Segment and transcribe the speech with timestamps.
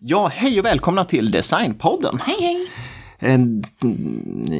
[0.00, 2.18] Ja, hej och välkomna till Designpodden.
[2.24, 2.66] Hej hej!
[3.18, 3.64] En,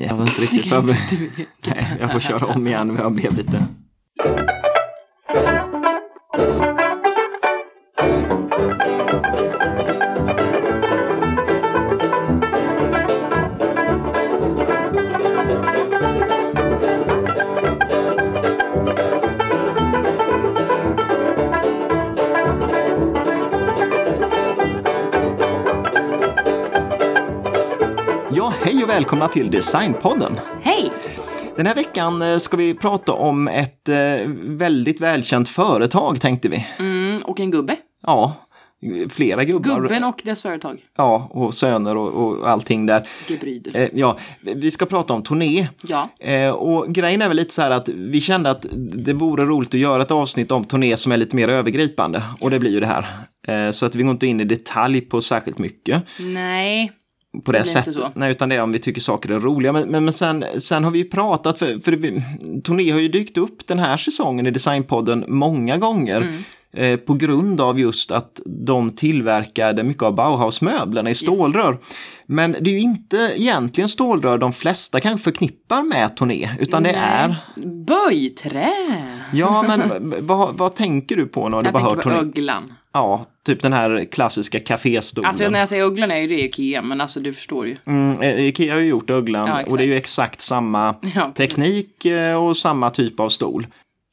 [0.09, 0.99] jag var inte riktigt förberedd.
[1.67, 3.67] Nej, jag får köra om igen, jag blev lite...
[29.09, 30.41] välkomna till Designpodden.
[30.63, 30.93] Hej!
[31.57, 33.95] Den här veckan eh, ska vi prata om ett eh,
[34.45, 36.67] väldigt välkänt företag tänkte vi.
[36.79, 37.77] Mm, och en gubbe.
[38.03, 38.35] Ja,
[39.11, 39.81] flera gubbar.
[39.81, 40.81] Gubben och dess företag.
[40.97, 43.09] Ja, och söner och, och allting där.
[43.29, 43.77] Gebrydel.
[43.77, 45.69] Eh, ja, vi ska prata om turné.
[45.83, 46.09] Ja.
[46.53, 49.81] Och grejen är väl lite så här att vi kände att det vore roligt att
[49.81, 52.23] göra ett avsnitt om turné som är lite mer övergripande.
[52.41, 53.07] Och det blir ju det här.
[53.73, 56.93] Så att vi går inte in i detalj på särskilt mycket Nej.
[57.45, 57.97] På det, Det sättet.
[58.15, 59.73] Nej, utan det är om vi tycker saker är roliga.
[59.73, 62.23] Men, men, men sen, sen har vi ju pratat, för, för det,
[62.63, 66.21] turné har ju dykt upp den här säsongen i Designpodden många gånger.
[66.21, 66.43] Mm.
[66.73, 71.79] Eh, på grund av just att de tillverkade mycket av Bauhaus-möblerna i stålrör.
[72.27, 76.93] Men det är ju inte egentligen stålrör de flesta kanske förknippar med turné, utan det
[76.93, 77.01] Nej.
[77.01, 77.37] är...
[77.87, 78.73] Böjträ!
[79.33, 82.73] Ja, men vad, vad tänker du på när du Jag bara hör tänker på öglan.
[82.99, 85.29] Ja, typ den här klassiska kaféstolen.
[85.29, 87.77] Alltså när jag säger öglan är ju det Ikea, men alltså du förstår ju.
[87.87, 91.33] Mm, eh, Ikea har ju gjort Ugglan Ja, och det är ju exakt samma Ja,
[91.37, 93.67] teknik eh, och samma typ av stol.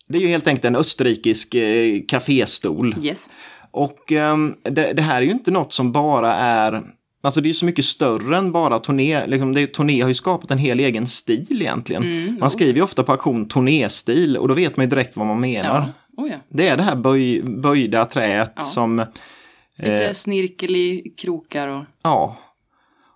[0.07, 2.95] Det är ju helt enkelt en österrikisk eh, kaféstol.
[3.01, 3.29] Yes.
[3.71, 6.83] Och ehm, det, det här är ju inte något som bara är
[7.23, 9.27] Alltså det är ju så mycket större än bara turné.
[9.27, 12.03] Liksom det, turné har ju skapat en hel egen stil egentligen.
[12.03, 15.27] Mm, man skriver ju ofta på auktion turnéstil och då vet man ju direkt vad
[15.27, 15.79] man menar.
[15.79, 16.04] Ja.
[16.17, 16.37] Oh, ja.
[16.49, 18.61] Det är det här böj, böjda träet Ja.
[18.61, 19.05] som
[19.77, 20.13] Lite Eh.
[20.13, 21.83] snirkel i krokar och...
[22.03, 22.37] Ja.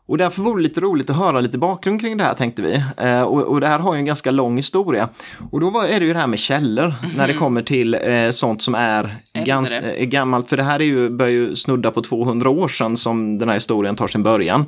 [0.09, 2.83] Och därför vore det lite roligt att höra lite bakgrund kring det här tänkte vi.
[2.97, 5.09] Eh, och, och det här har ju en ganska lång historia.
[5.51, 8.29] Och då var, är det ju det här med källor när det kommer till eh,
[8.31, 9.45] sånt som är Mhm.
[9.45, 10.49] Gans, eh, gammalt.
[10.49, 13.55] För det här är ju, börjar ju snudda på 200 år sedan som den här
[13.55, 14.65] historien tar sin början.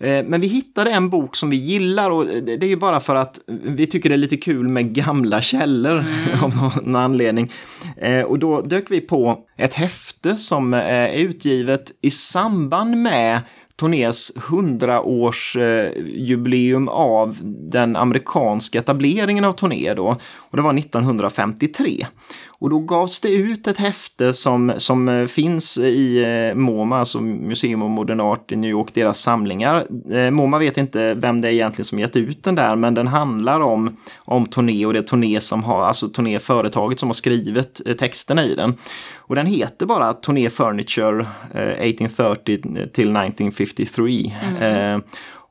[0.00, 3.14] Eh, Men vi hittade en bok som vi gillar och det är ju bara för
[3.14, 6.04] att vi tycker det är lite kul med gamla källor
[6.42, 7.52] av någon anledning.
[7.96, 13.40] Eh, Och då dök vi på ett häfte som eh, är utgivet i samband med
[13.80, 17.38] Turnés 100-årsjubileum av
[17.70, 20.16] den amerikanska etableringen av Turné då.
[20.34, 22.06] Och det var 1953.
[22.60, 27.20] Och då gavs det ut ett häfte som, som eh, finns i eh, MoMA, alltså
[27.20, 29.86] Museum of Modern Art i New York, deras samlingar.
[30.10, 33.06] Eh, MoMA vet inte vem det är egentligen som gett ut den där, men den
[33.06, 37.98] handlar om, om Turné och det är som har, alltså Turné företaget som har skrivit
[37.98, 38.74] texterna i den.
[39.16, 44.34] Och den heter bara Turné Furniture eh, 1830 till 1953.
[44.60, 44.98] Eh,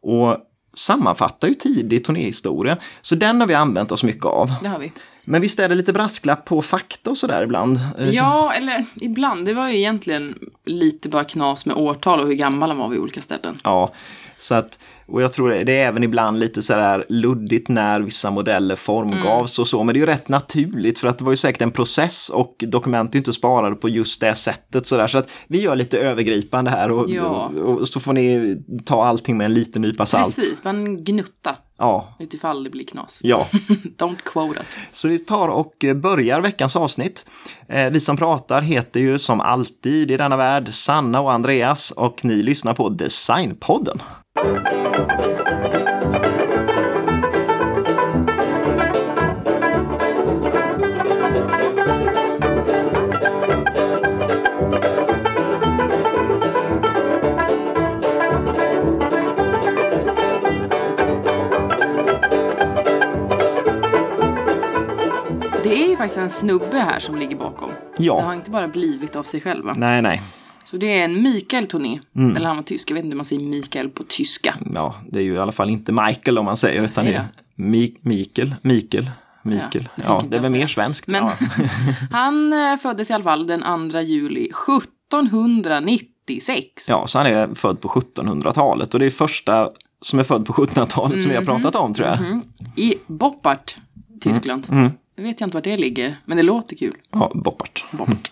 [0.02, 0.38] och
[0.74, 2.78] sammanfattar ju tidig turnéhistoria.
[3.02, 4.52] Så den har vi använt oss mycket av.
[4.62, 4.92] Det har vi.
[5.30, 7.80] Men visst är det lite brasklapp på fakta och sådär ibland?
[8.12, 9.46] Ja, eller ibland.
[9.46, 13.00] Det var ju egentligen lite bara knas med årtal och hur gammal han var vid
[13.00, 13.58] olika ställen.
[13.64, 13.94] Ja,
[14.38, 18.76] så att, och jag tror det, är även ibland lite sådär luddigt när vissa modeller
[18.76, 21.62] formgavs och så, men det är ju rätt naturligt för att det var ju säkert
[21.62, 25.62] en process och dokument är inte sparade på just det sättet sådär, så att vi
[25.62, 27.52] gör lite övergripande här och, Ja.
[27.64, 30.36] och, och så får ni ta allting med en liten nypa salt.
[30.36, 31.56] Precis, men gnutta.
[31.80, 33.20] Ja, Utifall det blir knas.
[33.24, 33.48] ja.
[33.98, 34.78] Don't quote us.
[34.92, 37.26] Så vi tar och börjar veckans avsnitt.
[37.70, 42.26] Eh, Vi som pratar heter ju som alltid i denna värld Sanna och Andreas och
[42.26, 44.02] ni lyssnar på Designpodden.
[44.38, 44.44] Det
[65.92, 67.72] är faktiskt en snubbe här som ligger bakom.
[67.98, 68.16] Ja.
[68.18, 69.74] Det har inte bara blivit av sig själva.
[69.78, 70.22] Nej, nej.
[70.72, 72.00] Så det är en Mikael Toné.
[72.16, 72.36] Mm.
[72.36, 72.90] Eller han var tysk.
[72.92, 74.56] Jag vet inte hur man säger Mikael på tyska.
[74.74, 77.26] Ja, det är ju i alla fall inte Michael om man säger, utan det är
[77.56, 79.10] Mi- Mikael, Mikael,
[79.42, 79.90] Mikael.
[79.96, 81.08] Ja, det Ja, det är väl jag mer svenskt.
[81.08, 81.34] Men Ja.
[82.12, 84.50] han eh, föddes i alla fall den 2 juli
[85.46, 86.90] 1796.
[86.90, 89.70] ja, så han är född på 1700-talet och det är första
[90.02, 91.62] som är född på 1700-talet som vi har Mhm.
[91.62, 92.42] pratat om tror jag.
[92.76, 93.78] I Boppart,
[94.22, 94.68] Tyskland.
[94.72, 94.92] Mm.
[95.16, 96.94] Jag vet inte vart det ligger, men det låter kul.
[97.12, 97.86] Ja, Boppart.
[97.92, 98.32] Boppart.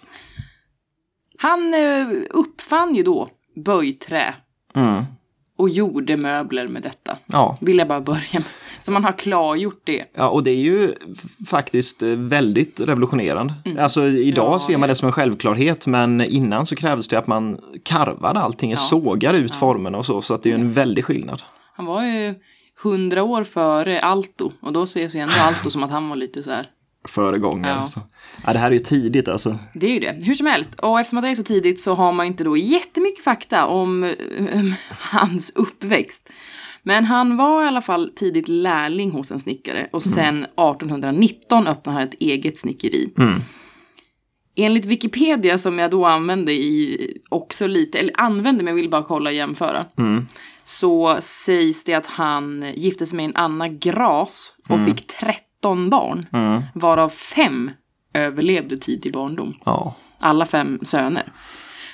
[1.38, 3.30] Han eh, uppfann ju då
[3.66, 4.34] böjträ
[4.76, 5.04] Mm.
[5.58, 7.18] och gjorde möbler med detta.
[7.26, 8.44] Ja, Vill jag bara börja med.
[8.80, 10.06] Så man har klargjort det.
[10.14, 10.94] Ja, och det är ju
[11.48, 13.54] faktiskt eh, väldigt revolutionerande.
[13.80, 14.54] Alltså idag Mm.
[14.54, 18.40] Ja, ser man det som en självklarhet, men innan så krävdes det att man karvade
[18.40, 18.78] allting, Ja.
[18.78, 21.42] sågar ut formerna och så, så att det är ju en väldig skillnad.
[21.76, 22.34] Han var ju
[22.84, 26.44] hundra år före Alto och då ses ju ändå Alto som att han var lite
[26.44, 26.68] så här.
[27.08, 27.80] Föregångare.
[27.80, 27.88] Ja.
[27.88, 28.02] Så.
[28.46, 29.58] Ja, det här är ju tidigt alltså.
[29.74, 30.26] Det är ju det.
[30.26, 32.58] Hur som helst, och eftersom att det är så tidigt så har man inte då
[32.58, 36.30] jättemycket fakta om eh, hans uppväxt.
[36.84, 41.98] Men han var i alla fall tidigt lärling hos en snickare och sen 1819 öppnade
[41.98, 43.14] han ett eget snickeri.
[43.18, 43.42] Mm.
[44.56, 46.98] Enligt Wikipedia som jag då använde i
[47.30, 49.86] också lite, eller använde men jag vill bara kolla och jämföra.
[49.98, 50.26] Mm.
[50.64, 55.45] Så sägs det att han gifte sig med en Anna Gras och fick 13
[55.90, 56.26] barn.
[56.34, 56.64] Mm.
[56.74, 57.72] Varav fem
[58.14, 59.58] överlevde tidig barndom.
[59.66, 59.96] Ja.
[60.20, 61.34] Alla fem söner.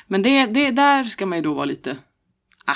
[0.08, 1.98] Men det, det, där ska man ju då vara lite...
[2.66, 2.76] Ah.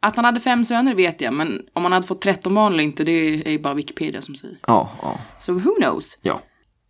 [0.00, 2.84] Att han hade fem söner vet jag, men om han hade fått 13 barn eller
[2.84, 3.12] inte, det
[3.46, 4.58] är ju bara Wikipedia som säger.
[4.66, 6.18] Ja, ja, Så who knows?
[6.22, 6.40] ja.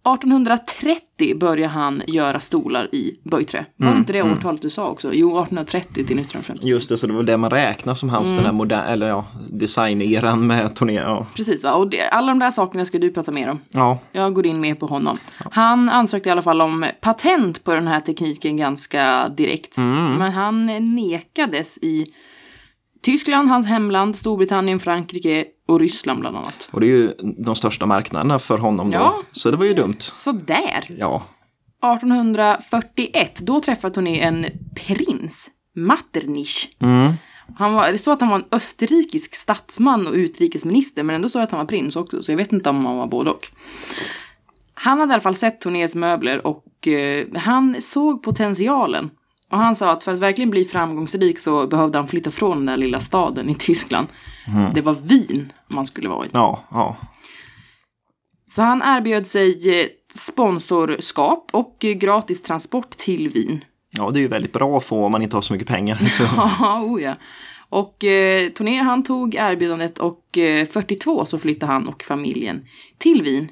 [0.04, 3.66] 1830 började han göra stolar i böjträ.
[3.76, 5.14] Var det inte det årtalet du sa också?
[5.14, 6.68] Jo, 1830 till 1950.
[6.68, 9.26] Just det, så det var det man räknar som hans den här moderna, eller ja,
[9.50, 10.94] designeran med turné.
[10.94, 11.26] Ja.
[11.36, 11.72] Precis, va?
[11.72, 13.58] och det, alla de där sakerna ska du prata mer om.
[13.70, 13.98] ja.
[14.12, 15.18] Jag går in mer på honom.
[15.36, 19.78] Han ansökte i alla fall om patent på den här tekniken ganska direkt.
[20.18, 22.06] Men han nekades i
[23.08, 26.68] Tyskland, hans hemland, Storbritannien, Frankrike och Ryssland bland annat.
[26.72, 27.14] Och det är ju
[27.44, 28.98] de största marknaderna för honom då.
[28.98, 29.22] Ja.
[29.32, 29.96] Så det var ju dumt.
[29.98, 30.96] Sådär!
[30.98, 31.22] Ja.
[31.82, 34.46] 1841, då träffade Tony en
[34.76, 36.68] prins, Metternich.
[36.78, 37.12] Mm.
[37.56, 41.40] Han var, det står att han var en österrikisk statsman och utrikesminister, men ändå står
[41.40, 43.48] det att han var prins också, så jag vet inte om han var både och.
[44.74, 49.10] Han hade i alla fall sett Tonés möbler och eh, han såg potentialen.
[49.50, 52.66] Och han sa att för att verkligen bli framgångsrik så behövde han flytta från den
[52.66, 54.08] där lilla staden i Tyskland.
[54.74, 56.28] Det var Wien man skulle vara i.
[56.32, 56.96] Ja, ja.
[58.50, 63.64] Så han erbjöd sig eh, sponsorskap och eh, gratis transport till Wien.
[63.90, 65.96] Ja, det är ju väldigt bra att få om man inte har så mycket pengar.
[65.96, 66.22] Så.
[66.36, 67.14] Ja, oh ja.
[67.70, 72.64] Och eh, Toné han tog erbjudandet och eh, 42 så flyttade han och familjen
[72.98, 73.48] till Wien.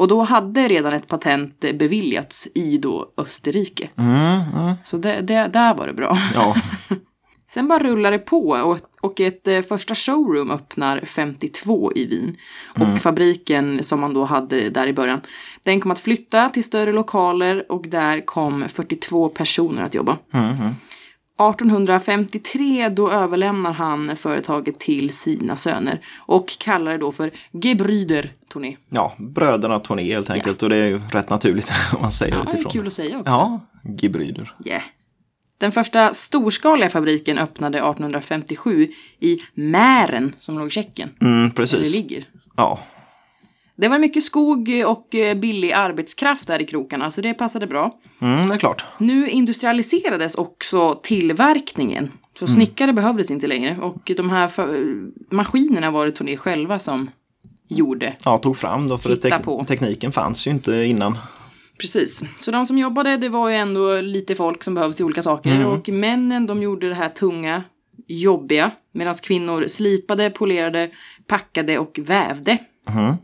[0.00, 3.90] Och då hade redan ett patent beviljats i då Österrike.
[3.96, 4.74] Mm, mm.
[4.84, 6.18] Så det, det, där var det bra.
[6.34, 6.56] Ja,
[7.48, 12.36] Sen bara rullar det på och, och ett eh, första showroom öppnar 52 i Wien.
[12.74, 15.20] Och fabriken som man då hade där i början,
[15.62, 20.18] den kom att flytta till större lokaler och där kom 42 personer att jobba.
[20.32, 20.74] mm, mm.
[21.48, 28.76] 1853 då överlämnar han företaget till sina söner och kallar det då för Gebrüder Toné.
[28.88, 30.62] ja bröderna Tony helt enkelt.
[30.62, 32.72] Och det är ju rätt naturligt om man säger Ja, det är utifrån.
[32.72, 33.30] kul att säga också.
[33.30, 33.60] Ja,
[33.98, 34.52] Gebryder.
[34.64, 34.82] Yeah.
[35.58, 38.88] Den första storskaliga fabriken öppnade 1857
[39.20, 41.10] i Mären som låg i Tjeckien.
[41.20, 41.94] Mm, precis.
[41.96, 42.24] ligger.
[42.56, 42.80] Ja,
[43.80, 47.98] Det var mycket skog och eh, billig arbetskraft där i krokarna, så det passade bra.
[48.20, 48.84] mm, det är klart.
[48.98, 52.10] Nu industrialiserades också tillverkningen.
[52.38, 53.76] Så snickare behövdes inte längre.
[53.82, 54.50] Och de här
[55.30, 57.10] maskinerna var det Toné själva som
[57.68, 58.16] gjorde.
[58.24, 59.64] Ja, tog fram då för tek- på.
[59.68, 61.18] tekniken fanns ju inte innan.
[61.78, 62.22] Precis.
[62.38, 65.66] Så de som jobbade, det var ju ändå lite folk som behövdes till olika saker.
[65.66, 67.62] Och männen, de gjorde det här tunga,
[68.06, 68.70] jobbiga.
[68.92, 70.90] Medan kvinnor slipade, polerade,
[71.26, 72.58] packade och vävde.
[72.88, 73.14] Mhm.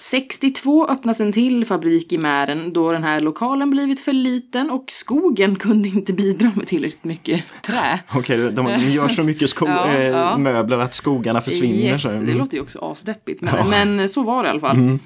[0.00, 4.84] 62 öppnas en till fabrik i Mären då den här lokalen blivit för liten och
[4.88, 8.00] skogen kunde inte bidra med tillräckligt mycket trä.
[8.14, 10.38] Okej, de, de gör så mycket sko- Ja, eh, ja.
[10.38, 11.76] möbler att skogarna försvinner.
[11.92, 12.08] Yes, så.
[12.08, 12.38] det Mm.
[12.38, 14.98] låter ju också asdeppigt, men, men så var det i alla fall.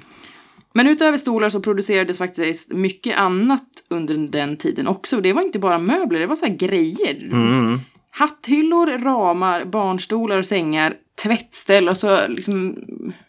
[0.73, 5.21] Men utöver stolar så producerades faktiskt mycket annat under den tiden också.
[5.21, 7.29] Det var inte bara möbler, det var så här grejer.
[7.31, 7.79] Mm.
[8.11, 10.93] Hatthyllor, ramar, barnstolar och sängar,
[11.23, 12.75] tvättställ och så liksom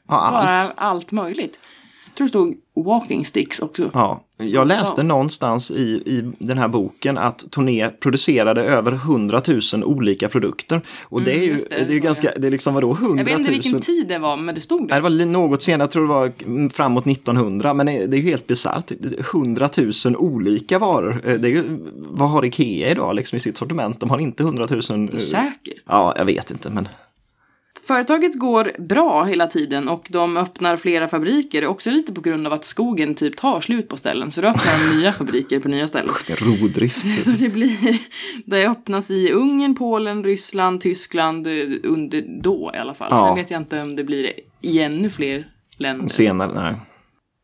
[0.08, 0.72] Ja, bara allt.
[0.76, 1.58] allt, möjligt.
[2.06, 3.90] Jag tror det stod walking sticks också.
[3.94, 5.02] Ja, jag läste Ja.
[5.02, 9.40] någonstans i, i den här boken att Toné producerade över 100
[9.72, 10.80] 000 olika produkter.
[11.02, 12.74] Och det är ju, Mm, just det, det, är ju var ganska, det är liksom
[12.74, 13.18] vadå 100 000?
[13.18, 14.94] Jag vet inte vilken tid det var, men det stod Nej, det.
[14.94, 18.16] det var li- något senare, jag tror det var mm, framåt 1900, men det det
[18.16, 18.92] är ju helt bisarrt.
[19.34, 19.68] 100
[20.06, 21.22] 000 olika varor.
[21.24, 21.62] Eh, Det är ju,
[21.94, 24.00] vad har Ikea idag liksom i sitt sortiment?
[24.00, 25.08] De har inte 100 000.
[25.12, 25.74] eh, Säker.
[25.86, 26.88] Ja, jag vet inte, men
[27.86, 31.66] Företaget går bra hela tiden och de öppnar flera fabriker.
[31.66, 34.30] Också lite på grund av att skogen typ tar slut på ställen.
[34.30, 36.14] Så då öppnar de nya fabriker på nya ställen.
[36.26, 37.24] rodrist.
[37.24, 37.98] Så det blir,
[38.44, 41.52] det öppnas i Ungern, Polen, Ryssland, Tyskland eh,
[41.82, 43.08] under då i alla fall.
[43.10, 43.26] Ja.
[43.26, 46.08] Sen vet jag inte om det blir i ännu fler länder.
[46.08, 46.74] Senare, nej.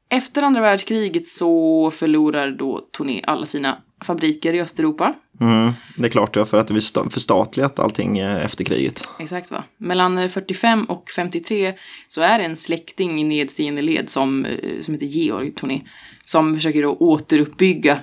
[0.09, 5.15] Efter andra världskriget så förlorar då Toné alla sina fabriker i Östeuropa.
[5.43, 9.09] Mm, det är klart, ja, för att det blir förstatligat allting eh, efter kriget.
[9.19, 9.65] Exakt va.
[9.77, 11.75] Mellan 45 och 53
[12.09, 15.81] så är det en släkting i nedstigande led som, eh, som heter Georg Toné.
[16.25, 18.01] Som försöker då återuppbygga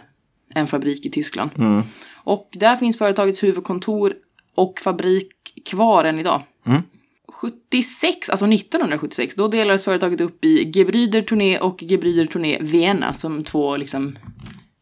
[0.56, 1.52] en fabrik i Tyskland.
[1.58, 1.84] Mm.
[2.14, 4.14] Och där finns företagets huvudkontor
[4.56, 5.32] och fabrik
[5.66, 6.42] kvar än idag.
[6.66, 6.82] Mm.
[7.28, 13.44] 76, alltså 1976, då delades företaget upp i Gebrüder Tourné och Gebrüder Tourné Vienna som
[13.44, 14.18] två liksom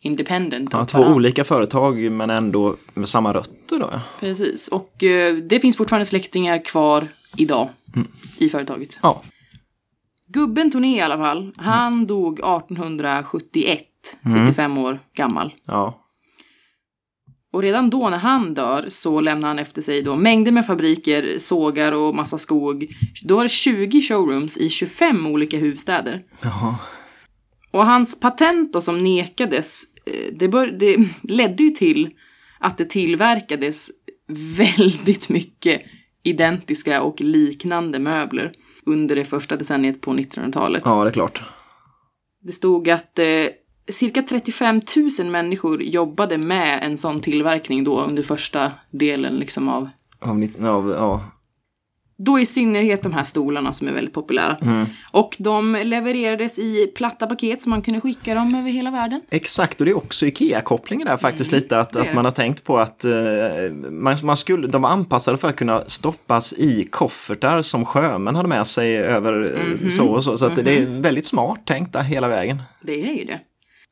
[0.02, 0.70] independent.
[0.74, 4.00] Ja, två olika företag men ändå med samma rötter då.
[4.20, 7.70] Precis, och eh, det finns fortfarande släktingar kvar idag
[8.38, 9.00] i företaget.
[9.02, 9.22] Ja,
[10.28, 13.84] Gubben Tourné i alla fall, han dog 1871,
[14.24, 15.54] 75 år gammal.
[15.66, 16.04] ja.
[17.54, 21.40] Och redan då när han dör så lämnar han efter sig då mängder med fabriker,
[21.40, 22.96] sågar och massa skog.
[23.24, 26.24] Då var det 20 showrooms i 25 olika huvudstäder.
[26.42, 26.76] Jaha.
[27.72, 32.10] Och hans patent då som nekades, eh, det, bör, det ledde ju till
[32.60, 33.92] att det tillverkades
[34.58, 35.82] väldigt mycket
[36.24, 38.52] identiska och liknande möbler
[38.86, 40.82] under det första decenniet på 1900-talet.
[40.86, 41.42] Ja, det är klart.
[42.42, 43.26] Det stod att eh,
[43.90, 44.82] cirka 35
[45.20, 50.90] 000 människor jobbade med en sån tillverkning då under första delen liksom av Av, av,
[50.90, 51.26] ja.
[52.20, 54.58] Då i synnerhet de här stolarna som är väldigt populära.
[54.62, 54.86] Mm.
[55.12, 59.22] Och de levererades i platta paket så man kunde skicka dem över hela världen.
[59.30, 62.78] Exakt, och det är också Ikea-kopplingen där faktiskt lite att, att man har tänkt på
[62.78, 63.12] att eh,
[63.92, 68.50] man, man skulle, de var anpassade för att kunna stoppas i koffertar som sjömän hade
[68.50, 70.38] med sig över eh, så och så.
[70.38, 72.62] Så att det är väldigt smart tänkt där hela vägen.
[72.82, 73.40] Det är ju det.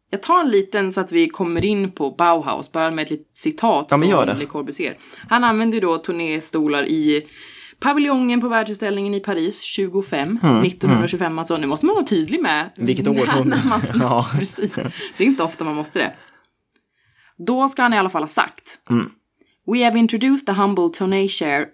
[0.09, 3.37] Jag tar en liten så att vi kommer in på Bauhaus, bara med ett litet
[3.37, 4.39] citat Ja, från.
[4.39, 4.97] Le Corbusier.
[5.29, 7.27] Han använde ju då turnéstolar i
[7.79, 11.57] paviljongen på världsutställningen i Paris 25, 1925 alltså.
[11.57, 13.61] Nu måste man vara tydlig med Mm, Vilket århundrade.
[13.99, 14.29] Ja.
[14.37, 14.73] Precis.
[15.17, 16.13] Det är inte ofta man måste det.
[17.37, 18.79] Då ska han i alla fall ha sagt.
[18.89, 19.11] Mm.
[19.67, 20.89] We have introduced the humble
[21.29, 21.67] chair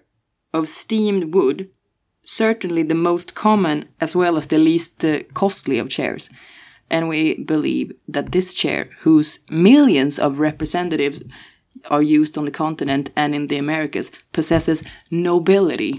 [0.52, 1.66] of steamed wood,
[2.24, 6.30] certainly the most common as well as the least uh, costly of chairs.
[6.90, 11.22] And we believe that this chair, whose millions of representatives
[11.90, 15.92] are used on the continent and in the Americas, possesses nobility.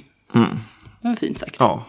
[1.02, 1.56] Det var fint sagt.
[1.60, 1.86] Ja,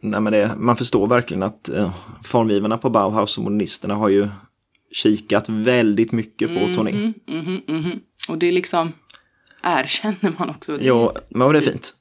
[0.00, 4.28] Nej, men det, man förstår verkligen att eh, formgivarna på Bauhaus och modernisterna har ju
[4.92, 7.12] kikat väldigt mycket på turné.
[7.26, 8.00] Mhm, mhm.
[8.28, 8.92] Och det liksom
[9.62, 10.76] erkänner man också.
[10.76, 11.94] Det Jo, men det är fint.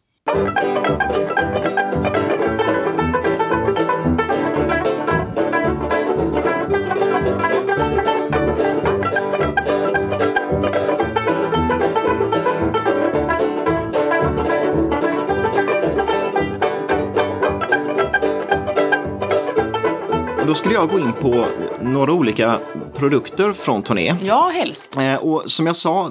[20.47, 21.45] Då skulle jag gå in på
[21.81, 22.59] några olika
[22.95, 24.15] produkter från turné.
[24.23, 24.97] Ja, helst.
[24.97, 26.09] Eh, och som jag sa,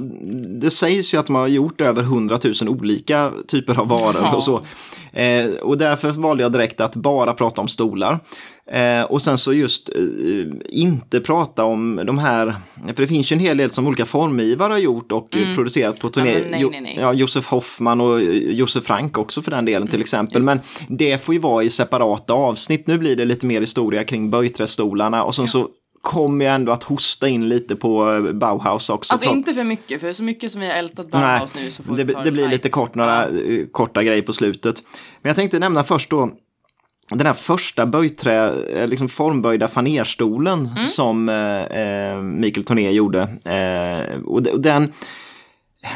[0.60, 4.36] det sägs ju att de har gjort över 100 000 olika typer av varor Ja.
[4.36, 4.60] och så.
[5.12, 8.18] Eh, och därför valde jag direkt att bara prata om stolar.
[8.72, 9.96] Eh, och sen så just eh,
[10.68, 12.54] inte prata om de här,
[12.86, 15.98] för det finns ju en hel del som olika formgivare har gjort och eh, producerat
[15.98, 16.30] på turné.
[16.30, 16.50] Mm.
[16.50, 16.98] men nej, nej, nej.
[17.00, 20.42] Ja, Josef Hoffman och Josef Frank också för den delen Mm, till exempel.
[20.42, 22.86] Men det får ju vara i separata avsnitt.
[22.86, 25.68] Nu blir det lite mer historia kring böjträstolarna och sen så
[26.04, 29.12] kommer jag ändå att hosta in lite på eh, Bauhaus också.
[29.12, 31.70] Alltså Från- inte för mycket, för så mycket som vi har ältat Nej, Bauhaus nu
[31.70, 34.82] så får det, vi ta det blir lite kort, några eh, korta grejer på slutet.
[35.22, 36.30] Men jag tänkte nämna först då
[37.08, 40.86] den här första böjträ, eh, liksom formböjda fanerstolen Mm.
[40.86, 43.20] som eh, Mikael Torné gjorde.
[43.44, 44.92] Eh, och den,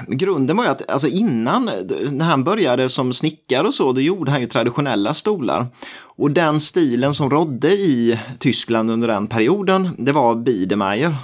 [0.08, 1.64] grunden var ju att alltså innan,
[2.10, 5.66] när han började som snickare och så, då gjorde han ju traditionella stolar.
[6.00, 11.16] Och den stilen som rådde i Tyskland under den perioden, det var Biedermeier.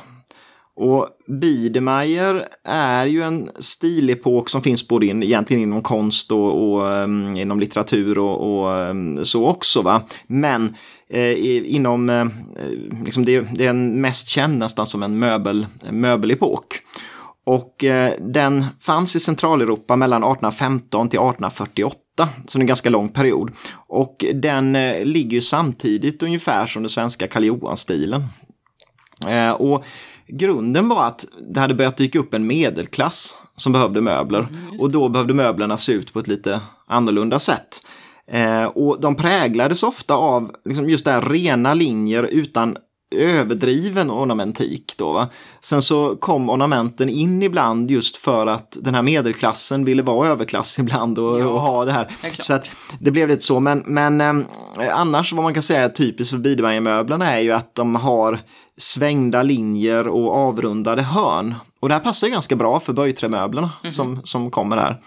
[0.76, 6.82] Och Biedermeier är ju en stilepok som finns både in, egentligen inom konst och, och
[6.82, 9.82] um, inom litteratur och, och um, så också.
[9.82, 10.02] Va?
[10.26, 10.76] Men
[11.08, 12.26] eh, inom, eh,
[13.04, 16.80] liksom det, det är en mest känd nästan som en möbel, möbelepok.
[17.44, 21.98] Och eh, den fanns i Centraleuropa mellan 1815 till 1848,
[22.48, 23.50] så det är en ganska lång period.
[23.74, 28.24] Och den eh, ligger ju samtidigt ungefär som den svenska Karl Johan-stilen.
[29.28, 29.84] Eh, och
[30.26, 34.46] grunden var att det hade börjat dyka upp en medelklass som behövde möbler.
[34.80, 37.86] och då behövde möblerna se ut på ett lite annorlunda sätt.
[38.74, 42.76] Och de präglades ofta av liksom just det här rena linjer utan
[43.16, 44.94] överdriven ornamentik.
[44.96, 45.28] Då, va?
[45.60, 50.78] Sen så kom ornamenten in ibland just för att den här medelklassen ville vara överklass
[50.78, 52.08] ibland och, Ja, och ha det här.
[52.22, 52.42] det.
[52.42, 52.66] Så att
[52.98, 53.60] det blev lite så.
[53.60, 54.36] Men, men eh,
[54.92, 58.38] annars vad man kan säga är typiskt för Biedermeiermöblerna är ju att de har
[58.76, 61.54] svängda linjer och avrundade hörn.
[61.80, 65.00] Och det här passar ju ganska bra för böjträmöblerna som, som kommer här.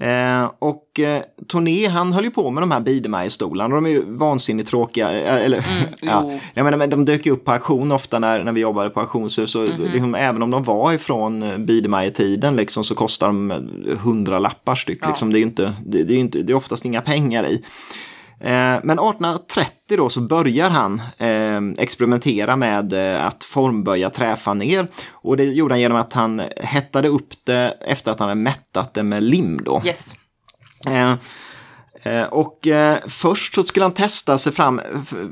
[0.00, 3.74] Eh, och eh, Toné han höll ju på med de här Biedermeierstolarna.
[3.74, 5.12] De är ju vansinnigt tråkiga.
[5.12, 5.66] eh, Eller,
[6.00, 6.40] ja, jo.
[6.54, 9.00] jag menar, men de dök ju upp på auktion ofta när, när vi jobbade på
[9.00, 9.52] auktionshus.
[9.52, 13.52] Så liksom, även om de var ifrån eh, Biedermeier-tiden liksom, så kostar de
[14.02, 14.98] hundra lappar styck.
[15.02, 15.08] Ja.
[15.08, 15.32] Liksom.
[15.32, 17.62] Det, är ju inte, det, det, är inte, det är oftast inga pengar i.
[18.42, 24.88] Eh, Men 1830 då så börjar han eh, experimentera med eh, att formböja träfaner.
[25.10, 28.94] Och det gjorde han genom att han hettade upp det efter att han hade mättat
[28.94, 29.82] det med lim då.
[29.84, 30.16] Yes.
[30.86, 32.68] Eh, och
[33.06, 34.80] först så skulle han testa sig fram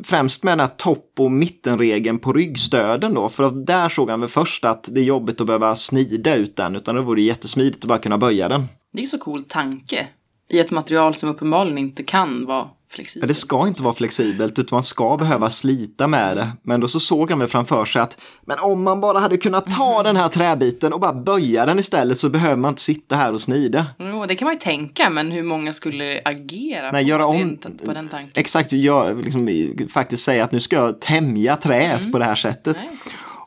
[0.05, 3.29] främst med den här topp och mittenregeln på ryggstöden då.
[3.29, 6.77] För där såg han väl först att det är jobbigt att behöva snida ut den
[6.77, 8.69] utan det vore jättesmidigt att bara kunna böja den.
[8.93, 10.09] Det är så cool tanke.
[10.49, 13.29] I ett material som uppenbarligen inte kan vara flexibelt.
[13.29, 16.49] det ska inte vara flexibelt utan man ska behöva slita med det.
[16.63, 19.71] Men då så såg han väl framför sig att men om man bara hade kunnat
[19.71, 23.33] ta den här träbiten och bara böja den istället så behöver man inte sitta här
[23.33, 23.87] och snida.
[23.99, 27.57] Jo, det kan man ju tänka, men hur många skulle agera Nej, på, göra om-
[27.85, 28.31] på den tanken?
[28.35, 29.49] Exakt, jag liksom,
[29.93, 32.77] faktiskt säga att nu ska jag tämja träet på det här sättet.
[32.81, 32.91] Nej.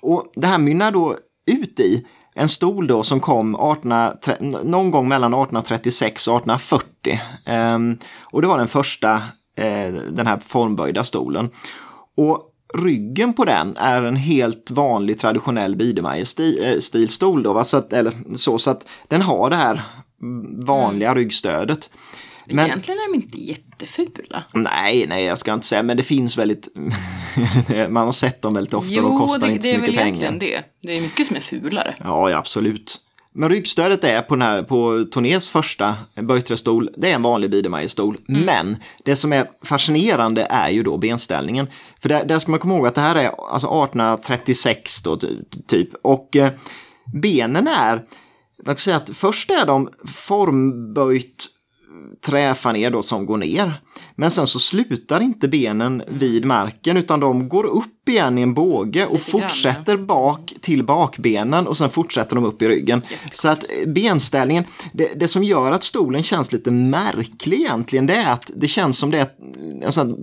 [0.01, 1.17] Och det här mynnar då
[1.51, 3.93] ut i en stol då som kom 18,
[4.63, 7.21] någon gång mellan 1836 och 1840.
[7.45, 9.13] Ehm, och det var den första,
[9.57, 11.49] eh, den här formböjda stolen.
[12.17, 17.63] Och ryggen på den är en helt vanlig traditionell Biedermeier-stilstol va?
[17.63, 19.81] Så att, eller så, så att den har det här
[20.65, 21.89] vanliga ryggstödet.
[22.45, 24.43] Men- Egentligen är de inte jättefula.
[24.53, 26.67] Nej, nej, jag ska inte säga, men det finns väldigt...
[27.89, 29.89] man har sett dem väldigt ofta och de kostar det, inte det så är väl
[29.89, 30.63] mycket egentligen pengar.
[30.81, 30.87] det.
[30.87, 31.95] Det är mycket som är fulare.
[32.03, 32.99] Ja, ja, absolut.
[33.35, 38.17] Men ryggstödet är på, den här, på Tonés första böjträstol, det är en vanlig Biedermeierstol.
[38.29, 38.41] Mm.
[38.41, 41.67] Men det som är fascinerande är ju då benställningen.
[42.01, 45.43] För där, där ska man komma ihåg att det här är alltså 1836 då ty-
[45.67, 45.89] typ.
[46.01, 46.51] Och eh,
[47.13, 47.97] benen är,
[48.61, 51.45] ska jag säga, att först är de formböjt
[52.25, 53.81] träfaner då som går ner.
[54.15, 58.53] Men sen så slutar inte benen vid marken utan de går upp igen i en
[58.53, 63.01] båge och Lite grann, fortsätter bak till bakbenen och sen fortsätter de upp i ryggen.
[63.33, 68.15] Så att eh, benställningen, det, det som gör att stolen känns lite märklig egentligen det
[68.15, 69.27] är att det känns som det är
[69.85, 70.17] alltså,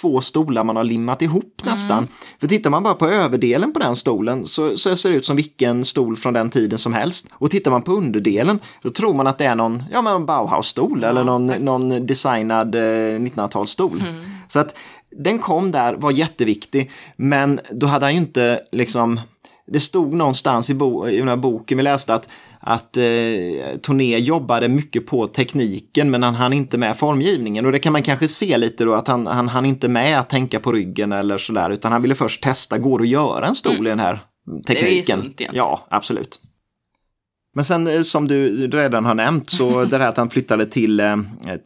[0.00, 2.08] två stolar man har limmat ihop nästan.
[2.40, 5.36] För tittar man bara på överdelen på den stolen så, så ser det ut som
[5.36, 7.28] vilken stol från den tiden som helst.
[7.32, 10.26] Och tittar man på underdelen då tror man att det är någon, ja, men en
[10.26, 14.02] Bauhaus-stol eller någon, någon designad eh, 1900-talsstol.
[14.48, 14.74] Så att
[15.16, 19.20] den kom där, var jätteviktig, men då hade han ju inte liksom
[19.72, 22.28] det stod någonstans i, bo, i den här boken vi läste att,
[22.60, 23.02] att eh,
[23.82, 27.66] Toné jobbade mycket på tekniken men han hann inte med formgivningen.
[27.66, 30.30] Och det kan man kanske se lite då att han, han hann inte med att
[30.30, 33.54] tänka på ryggen eller sådär utan han ville först testa, går det att göra en
[33.54, 34.24] stol i den här
[34.66, 35.04] tekniken?
[35.04, 35.52] sunt egentligen.
[35.54, 36.40] ja, absolut.
[37.54, 41.00] Men sen eh, som du redan har nämnt så det här att han flyttade till,
[41.00, 41.16] eh,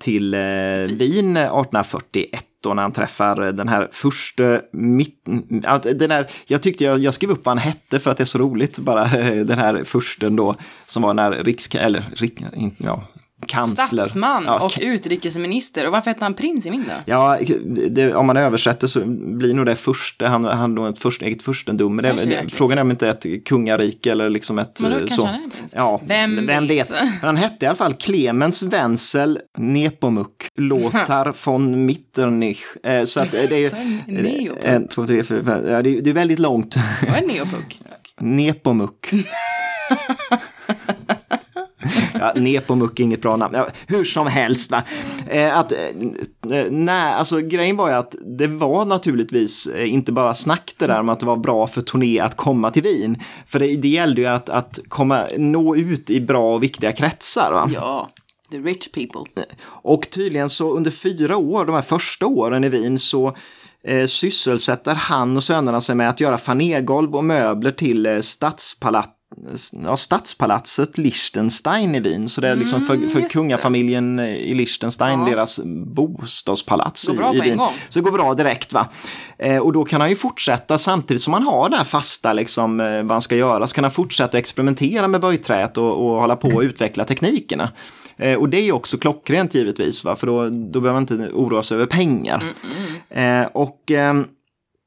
[0.01, 5.25] till eh, Wien 1841 då när han träffar den här första mitt,
[5.65, 8.27] alltså, den jag tyckte jag, jag skrev upp vad han hette för att det är
[8.27, 9.05] så roligt bara
[9.45, 10.55] den här försten då
[10.87, 12.43] som var när riks, eller rik,
[12.79, 13.03] ja,
[13.45, 13.85] kansler.
[13.87, 15.87] Statsman ja, och utrikesminister.
[15.87, 16.93] Och varför hette han prins i min då?
[17.07, 17.39] Ja,
[17.91, 21.43] det, om man översätter så blir nog det första, han har nog ett först, eget
[21.43, 22.03] furstendöme.
[22.03, 22.55] Det, Kanske det, jäkligt.
[22.55, 25.27] frågan är om inte ett kungarike eller liksom ett Men då eh, kanske så.
[25.27, 25.73] han är prins.
[25.77, 26.91] Ja, Vem vem vet.
[26.91, 27.01] vet?
[27.01, 32.61] Men han hette i alla fall Clemens Wenzel Nepomuk Lothar von Mitternich.
[32.83, 33.69] Eh, Så att det är
[34.49, 35.67] Så en två, tre, fyra, fem.
[35.69, 36.77] Ja, det, är, det är väldigt långt.
[37.09, 37.81] Vad är neopunk?
[38.21, 39.11] Nepomuk.
[42.21, 43.55] Ja, Nepomuk är inget bra namn.
[43.55, 44.71] Ja, hur som helst.
[44.71, 44.83] Va?
[45.31, 45.79] Eh, att, eh,
[46.71, 51.01] nej, alltså, grejen var ju att det var naturligtvis eh, inte bara snack det där
[51.01, 53.19] om att det var bra för turné att komma till Wien.
[53.47, 57.53] För det, det gällde ju att, att komma, nå ut i bra och viktiga kretsar.
[57.53, 57.71] Va?
[57.75, 58.11] Ja,
[58.51, 59.45] the rich people.
[59.67, 63.37] Och tydligen så under fyra år, de här första åren i Wien, så
[63.85, 68.21] eh, sysselsätter han och sönerna sig med att göra fanergolv och möbler till eh,
[69.85, 72.29] Ja, stadspalatset Liechtenstein i Wien.
[72.29, 75.27] Så det är liksom för, Mm, för kungafamiljen i Liechtenstein, Ja.
[75.27, 77.59] deras bostadspalats i, i Wien.
[77.59, 77.73] gång.
[77.89, 78.89] Så det går bra direkt va.
[79.39, 82.81] Eh, och då kan han ju fortsätta samtidigt som han har det här fasta liksom
[82.81, 83.67] eh, vad han ska göra.
[83.67, 87.73] Så kan han fortsätta experimentera med böjträet och, och hålla på och utveckla teknikerna.
[88.17, 91.31] Eh, och det är ju också klockrent givetvis va, för då, då behöver man inte
[91.35, 92.45] oroa sig över pengar.
[93.11, 94.25] Eh, och ehm,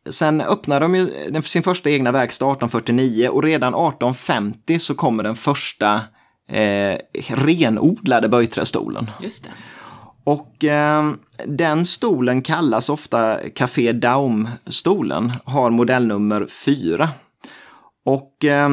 [0.09, 1.09] Sen öppnar de ju
[1.43, 6.01] sin första egna verkstad 1849 och redan 1850 så kommer den första
[6.49, 9.11] eh, renodlade böjträstolen.
[9.21, 9.49] Just det.
[10.23, 11.11] Och eh,
[11.45, 17.09] den stolen kallas ofta Café Daum-stolen, har modellnummer 4.
[18.05, 18.69] Och eh,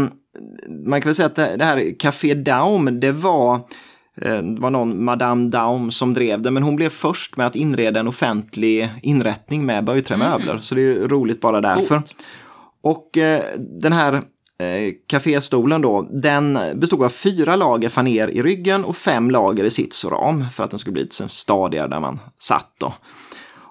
[0.87, 3.61] man kan väl säga att det, här Café Daum, det var
[4.14, 8.00] det var någon Madame Daum som drev det, men hon blev först med att inreda
[8.00, 10.50] en offentlig inrättning med böjträmöbler.
[10.50, 10.62] Mm.
[10.62, 11.96] Så det är ju roligt bara därför.
[11.96, 12.14] Coolt.
[12.83, 14.12] Och eh, den här
[14.59, 19.70] eh, kaféstolen då, den bestod av fyra lager faner i ryggen och fem lager i
[19.70, 22.94] sits och ram för att den skulle bli lite stadigare där man satt då.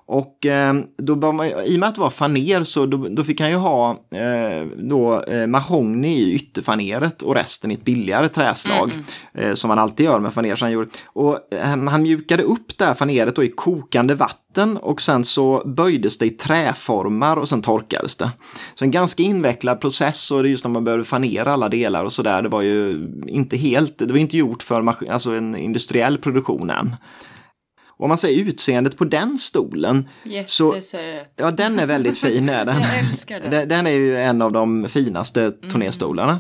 [0.06, 3.42] Och eh, då man, i och med att det var faner så då, då fick
[3.42, 8.92] han ju ha eh, då, eh, mahogny i ytterfaneret och resten i ett billigare träslag.
[8.92, 9.04] Mm.
[9.34, 10.56] Eh, som man alltid gör med faner.
[10.56, 10.90] Så han, gjorde.
[11.06, 15.64] Och, eh, han mjukade upp det här faneret då i kokande vatten och sen så
[15.66, 18.32] böjdes det i träformar och sen torkades det.
[18.76, 22.04] Så en ganska invecklad process och det är just när man behöver fanera alla delar
[22.04, 22.42] och sådär.
[22.42, 26.96] Det var ju inte helt, det var inte gjort för alltså en industriell produktion än.
[27.98, 30.10] Om man säger utseendet på den stolen.
[30.24, 30.86] Jättesöt.
[30.86, 30.98] Så,
[31.36, 32.50] ja, den är väldigt fin.
[32.50, 32.82] Är den.
[32.82, 33.70] Jag älskar den.
[33.70, 35.70] Den är ju en av de finaste mm.
[35.70, 36.40] turnéstolarna.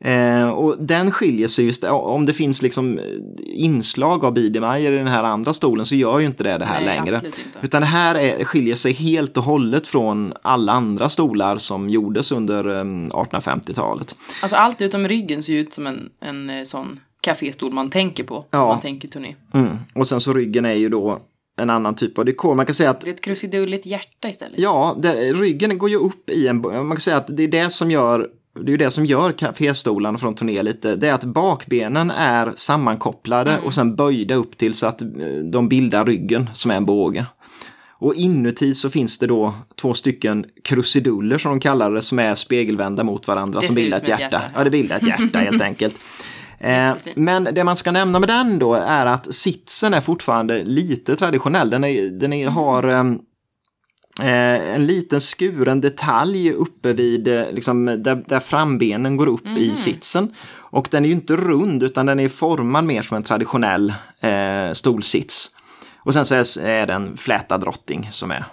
[0.00, 3.00] Eh, och den skiljer sig just, om det finns liksom
[3.44, 6.84] inslag av Biedermeier i den här andra stolen så gör ju inte det det här
[6.84, 7.20] Nej, längre.
[7.62, 12.32] Utan det här är, skiljer sig helt och hållet från alla andra stolar som gjordes
[12.32, 14.16] under eh, 1850-talet.
[14.42, 18.44] Alltså allt utom ryggen ser ut som en, en eh, sån kaféstol man tänker på.
[18.50, 18.66] Ja.
[18.66, 19.34] man tänker turné.
[19.54, 19.76] Mm.
[19.94, 21.18] Och sen så ryggen är ju då
[21.56, 22.54] en annan typ av dekor.
[22.54, 23.00] Man kan säga att...
[23.00, 24.60] Det är ett krusidulligt hjärta istället.
[24.60, 26.60] Ja, det, ryggen går ju upp i en...
[26.60, 29.32] Man kan säga att det är det som gör det är ju det som gör
[29.32, 33.64] kaféstolarna från turné lite, det är att bakbenen är sammankopplade mm.
[33.64, 35.08] och sen böjda upp till så att eh,
[35.44, 37.26] de bildar ryggen som är en båge.
[38.00, 42.34] Och inuti så finns det då två stycken krusiduller som de kallar det, som är
[42.34, 44.22] spegelvända mot varandra det som bildar ett hjärta.
[44.22, 44.58] hjärta ja.
[44.58, 44.64] ja.
[44.64, 46.00] det bildar ett hjärta helt enkelt.
[46.60, 51.16] Eh, men det man ska nämna med den då är att sitsen är fortfarande lite
[51.16, 51.70] traditionell.
[51.70, 53.18] Den, är, den är, har ehm,
[54.20, 59.58] eh, en liten skuren detalj uppe vid, eh, liksom, där, där frambenen går upp mm.
[59.58, 59.76] i mhm.
[59.76, 60.34] sitsen.
[60.70, 64.72] Och den är ju inte rund utan den är formad mer som en traditionell eh,
[64.72, 65.50] stolsits.
[65.98, 68.44] Och sen så är, är det en flätad rotting som är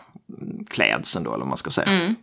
[0.69, 1.87] klädseln då, eller vad man ska säga.
[1.87, 2.15] Mm.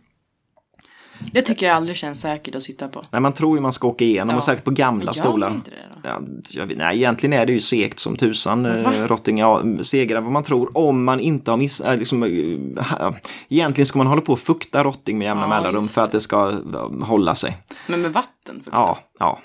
[1.31, 3.05] Det tycker jag aldrig känns säkert att sitta på.
[3.11, 4.37] Nej, man tror ju man ska åka igenom, ja.
[4.37, 5.51] och säkert på gamla jag stolar.
[5.51, 6.09] Inte det då?
[6.55, 9.37] Ja, nej, egentligen är det ju segt som tusan, eh, Rotting.
[9.37, 13.11] Ja, segare än vad man tror, om man inte har missat, äh, liksom, äh,
[13.49, 16.21] egentligen ska man hålla på och fukta Rotting med jämna ja, mellanrum för att det
[16.21, 17.57] ska äh, hålla sig.
[17.87, 18.55] Men med vatten?
[18.55, 18.71] Fukta.
[18.71, 19.39] Ja, ja.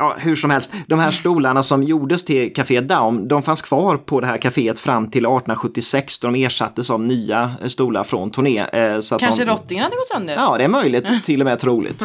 [0.00, 3.96] Ja, hur som helst, de här stolarna som gjordes till Café Daum, de fanns kvar
[3.96, 8.58] på det här kaféet fram till 1876 då de ersattes av nya stolar från turné.
[8.58, 9.50] Eh, så Kanske de...
[9.50, 10.34] rottingen hade gått sönder?
[10.34, 12.00] Ja, det är möjligt, till och med troligt.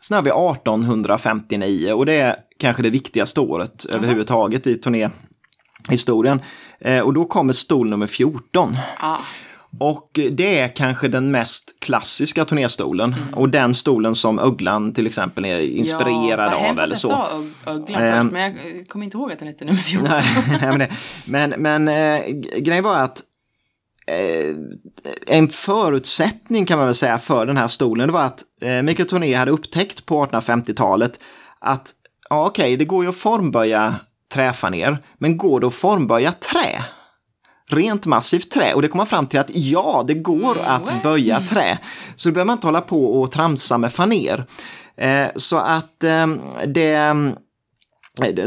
[0.00, 3.92] Sen har vi 1859 och det är kanske det viktigaste året alltså?
[3.92, 6.40] överhuvudtaget i turnéhistorien.
[6.80, 8.76] Eh, och då kommer stol nummer 14.
[8.98, 9.18] Ah.
[9.80, 13.14] Och det är kanske den mest klassiska turnéstolen.
[13.14, 13.34] Mm.
[13.34, 16.78] Och den stolen som Ugglan till exempel är inspirerad ja, av.
[16.78, 17.08] Eller så.
[17.08, 17.28] Jag
[17.64, 20.08] sa Ugglan eh, först, men jag kommer inte ihåg att den hette nummer 14.
[20.60, 20.88] nej, men,
[21.24, 22.26] men, men eh,
[22.58, 23.20] grejen var att
[24.06, 24.56] eh,
[25.26, 29.08] en förutsättning kan man väl säga för den här stolen det var att eh, Mikael
[29.08, 31.20] Torné hade upptäckt på 1850-talet
[31.58, 31.90] att
[32.30, 33.94] ja, okej, okay, det går ju att formböja
[34.34, 36.84] träfaner, men går det att formböja trä?
[37.70, 41.40] Rent massivt trä och det kommer fram till att ja, det går mm, att böja
[41.40, 41.78] trä.
[42.16, 44.46] Så då behöver man inte hålla på och tramsa med faner.
[44.96, 46.26] Eh, så att eh,
[46.66, 47.14] det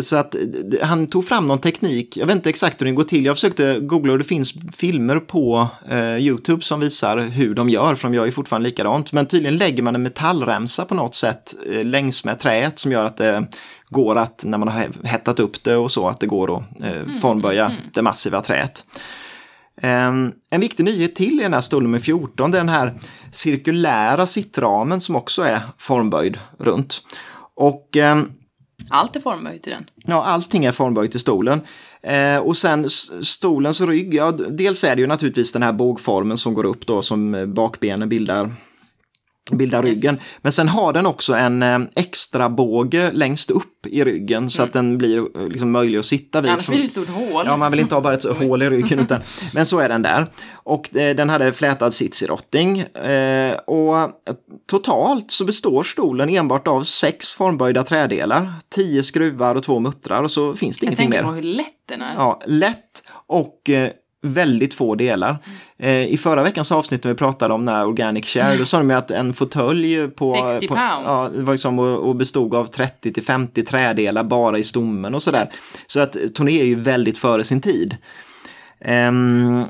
[0.01, 0.35] så att
[0.81, 3.25] han tog fram någon teknik, jag vet inte exakt hur den går till.
[3.25, 7.95] Jag försökte googla och det finns filmer på eh, Youtube som visar hur de gör,
[7.95, 9.11] för de gör ju fortfarande likadant.
[9.11, 13.05] Men tydligen lägger man en metallremsa på något sätt eh, längs med träet som gör
[13.05, 13.47] att det
[13.89, 17.01] går att, när man har hettat upp det och så, att det går att eh,
[17.01, 17.89] mm, formböja mm, mm.
[17.93, 18.85] det massiva träet.
[19.81, 22.93] Um, en viktig nyhet till i den här stol nummer 14, det är den här
[23.31, 27.01] cirkulära sittramen som också är formböjd runt.
[27.55, 28.31] Och um,
[28.89, 29.89] allt är formböjt i den.
[29.95, 31.61] Ja, allting är formböjt i stolen.
[32.01, 32.89] Eh, och sen
[33.21, 37.01] stolens rygg, ja, dels är det ju naturligtvis den här bågformen som går upp då
[37.01, 38.51] som bakbenen bildar
[39.51, 40.15] bildar ryggen.
[40.15, 40.23] Yes.
[40.41, 44.67] Men sen har den också en eh, extra båge längst upp i ryggen så mm.
[44.69, 46.51] att den blir eh, liksom möjlig att sitta vid.
[46.51, 47.43] Annars blir det ett stort hål.
[47.45, 48.99] Ja, man vill inte ha bara ett hål i ryggen.
[48.99, 49.21] Utan,
[49.53, 50.27] men så är den där.
[50.53, 52.79] Och eh, den hade flätad sits i rotting.
[52.79, 54.09] Eh, och
[54.69, 60.31] totalt så består stolen enbart av sex formböjda trädelar, tio skruvar och två muttrar och
[60.31, 61.17] så finns det Jag ingenting mer.
[61.17, 62.13] Jag tänker på hur lätt den är.
[62.15, 63.89] Ja, lätt och eh,
[64.21, 65.37] väldigt få delar.
[65.79, 68.91] Eh, I förra veckans avsnitt när vi pratade om när Organic Share, då sa de
[68.91, 70.49] att en fåtölj på...
[70.51, 71.03] 60 på, pounds.
[71.05, 75.23] Ja, var liksom och, och bestod av 30 till 50 trädelar bara i stommen och
[75.23, 75.49] sådär.
[75.87, 77.97] Så att Tony är ju väldigt före sin tid.
[78.81, 79.63] Ehm,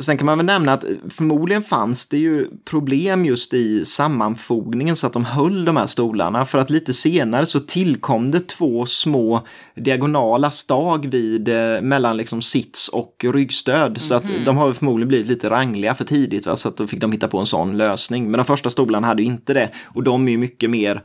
[0.00, 5.06] sen kan man väl nämna att förmodligen fanns det ju problem just i sammanfogningen så
[5.06, 6.46] att de höll de här stolarna.
[6.46, 9.46] För att lite senare så tillkom det två små
[9.76, 14.00] diagonala stag vid eh, mellan liksom sits och ryggstöd.
[14.00, 16.46] Så att de har förmodligen blivit lite rangliga för tidigt.
[16.46, 16.56] Va?
[16.56, 18.30] Så att då fick de hitta på en sån lösning.
[18.30, 19.70] Men de första stolarna hade ju inte det.
[19.84, 21.02] Och de är ju mycket mer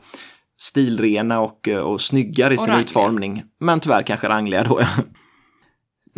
[0.58, 3.42] stilrena och, eh, och snyggare i sin utformning.
[3.60, 4.80] Men tyvärr kanske rangliga då.
[4.80, 4.86] Ja.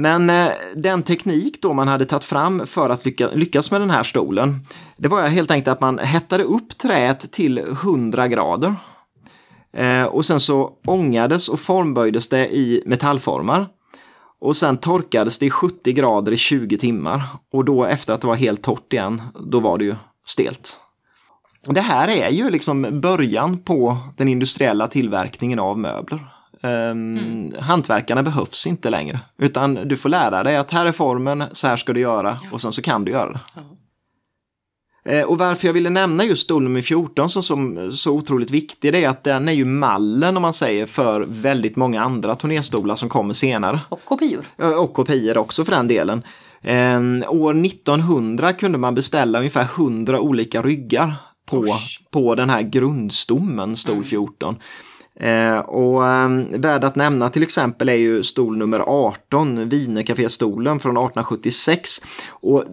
[0.00, 3.90] Men eh, den teknik då man hade tagit fram för att lycka, lyckas med den
[3.90, 4.60] här stolen,
[4.96, 8.74] det var helt enkelt att man hettade upp träet till 100 grader.
[9.72, 13.66] Eh, och sen så ångades och formböjdes det i metallformar.
[14.40, 17.22] Och sen torkades det i 70 grader i 20 timmar.
[17.52, 19.94] Och då efter att det var helt torrt igen, då var det ju
[20.26, 20.80] stelt.
[21.66, 26.37] Det här är ju liksom början på den industriella tillverkningen av möbler.
[26.62, 31.66] Um, Hantverkarna behövs inte längre, utan du får lära dig att här är formen, så
[31.66, 33.40] här ska du göra och sen så kan du göra det.
[35.18, 38.92] Eh, Och varför jag ville nämna just stol nummer 14 som, som så otroligt viktig,
[38.92, 42.96] det är att den är ju mallen om man säger för väldigt många andra turnéstolar
[42.96, 43.80] som kommer senare.
[43.88, 44.44] Och kopior.
[44.78, 46.22] Och kopior också för den delen.
[46.62, 47.00] Eh,
[47.32, 51.14] år 1900 kunde man beställa ungefär 100 olika ryggar
[51.46, 52.00] på, Usch.
[52.10, 54.56] på den här grundstommen, stol 14.
[55.20, 60.96] Eh, och eh, värd att nämna till exempel är ju stol nummer 18, Wienercaféstolen från
[60.96, 61.90] 1876.
[62.28, 62.64] Och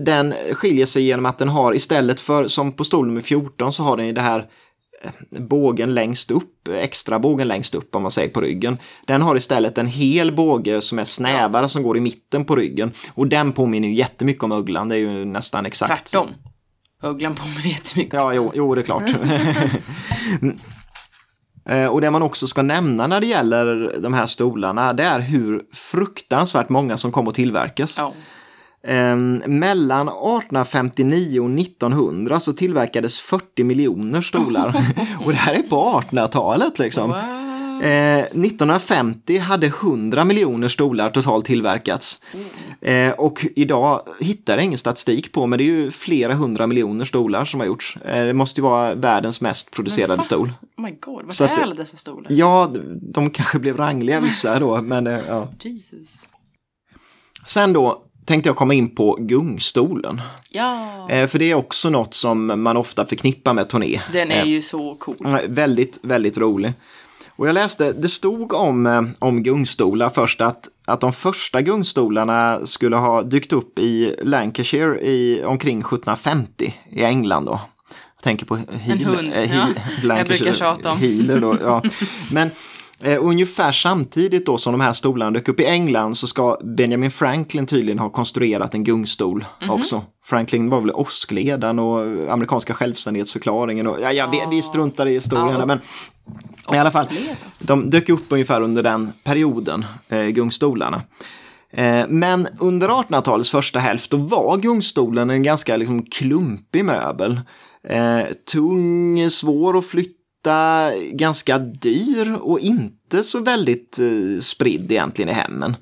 [0.00, 3.82] den skiljer sig genom att den har istället för som på stol nummer 14 så
[3.82, 4.46] har den ju det här
[5.02, 8.78] eh, bågen längst upp, extra bågen längst upp om man säger på ryggen.
[9.06, 12.92] Den har istället en hel båge som är snävare som går i mitten på ryggen.
[13.14, 16.10] Och den påminner ju jättemycket om ugglan, det är ju nästan exakt.
[16.10, 16.28] Tvärtom.
[17.02, 18.14] Ugglan påminner jättemycket.
[18.14, 19.02] Ja, jo, jo det är klart.
[21.64, 25.20] Eh, Och det man också ska nämna när det gäller de här stolarna, det är
[25.20, 27.98] hur fruktansvärt många som kommer att tillverkas.
[27.98, 28.12] Ja.
[28.92, 34.68] Eh, mellan 1859 och 1900 så tillverkades 40 miljoner stolar.
[35.24, 37.10] och det här är på 1800-talet liksom.
[37.10, 37.51] Wow.
[37.82, 42.22] Eh, 1950 hade 100 miljoner stolar totalt tillverkats.
[42.80, 47.04] Eh, och idag hittar jag ingen statistik på, men det är ju flera hundra miljoner
[47.04, 47.96] stolar som har gjorts.
[48.04, 50.52] Eh, det måste ju vara världens mest producerade stol.
[50.76, 52.32] Oh my god, att är alla dessa stolar?
[52.32, 52.70] Ja,
[53.14, 55.48] de kanske blev rangliga vissa då, men eh, ja.
[55.60, 56.20] Jesus.
[57.46, 60.20] Sen då tänkte jag komma in på gungstolen.
[60.50, 64.00] Ja, Eh, för det är också något som man ofta förknippar med turné.
[64.12, 65.16] den är Eh, ju så cool.
[65.48, 66.72] Väldigt, väldigt rolig.
[67.42, 72.66] Och jag läste, det stod om, eh, om gungstolar först att, att de första gungstolarna
[72.66, 77.60] skulle ha dykt upp i Lancashire i, omkring 1750 i England då.
[78.16, 79.66] Jag tänker på Heel, hund, eh, ja.
[80.02, 80.98] Heel- Jag brukar tjata om.
[80.98, 81.82] Healer då, ja.
[82.30, 82.50] Men
[83.02, 87.10] eh, ungefär samtidigt då som de här stolarna dök upp i England så ska Benjamin
[87.10, 89.70] Franklin tydligen ha konstruerat en gungstol Mhm.
[89.70, 90.02] också.
[90.24, 92.00] Franklin var väl åskledaren och
[92.32, 95.66] amerikanska självständighetsförklaringen och ja, ja, vi, vi struntar i historierna Ja.
[95.66, 95.80] men
[96.72, 97.06] i alla fall,
[97.58, 101.02] de dök upp ungefär under den perioden, eh, gungstolarna.
[101.70, 107.40] Eh, men under 1800-talets första hälft då var gungstolen en ganska liksom, klumpig möbel.
[107.88, 108.20] Eh,
[108.52, 110.21] tung, svår att flytta,
[111.12, 115.76] ganska dyr och inte så väldigt eh, spridd egentligen i hemmen.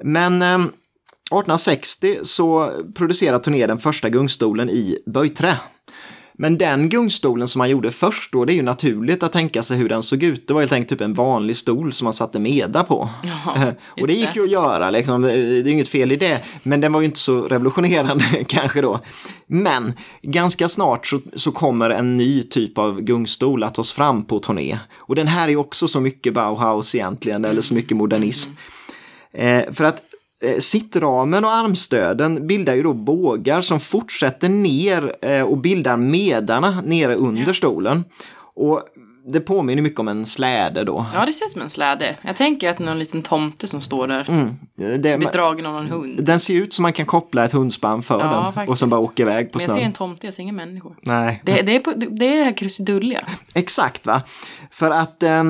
[0.00, 5.56] Men eh, 1860 så producerar Torné den första gungstolen i böjträ.
[6.34, 9.76] Men den gungstolen som man gjorde först då, det är ju naturligt att tänka sig
[9.76, 10.48] hur den såg ut.
[10.48, 13.08] Det var helt enkelt typ en vanlig stol som man satte meda på.
[13.22, 13.68] Ja, Eh,
[14.00, 15.22] och det gick ju att göra, liksom.
[15.22, 16.40] det är inget fel i det.
[16.62, 19.00] Men den var ju inte så revolutionerande kanske då.
[19.46, 19.92] Men
[20.22, 24.78] ganska snart så, så kommer en ny typ av gungstol att tas fram på turné.
[24.96, 28.50] Och den här är också så mycket Bauhaus egentligen, eller så mycket modernism.
[29.32, 30.02] Eh, för att
[30.58, 37.14] sittramen och armstöden bildar ju då bågar som fortsätter ner eh, och bildar medarna nere
[37.14, 38.04] under stolen.
[38.54, 38.82] Och
[39.26, 41.06] det påminner mycket om en släde då.
[41.14, 42.16] Ja, det ser ut som en släde.
[42.22, 44.54] Jag tänker att någon liten tomte som står där Mm.
[45.02, 46.24] Det, blir dragen av någon hund.
[46.24, 48.78] den ser ut som man kan koppla ett hundspann för Ja, den och faktiskt.
[48.78, 49.92] sen bara åka iväg på Men jag ser en snön.
[49.92, 50.96] tomte, jag ser inga människor.
[51.02, 53.20] Nej, Det, det, är, på, det är det här krusidulliga.
[53.54, 54.22] exakt va.
[54.70, 55.44] För att eh,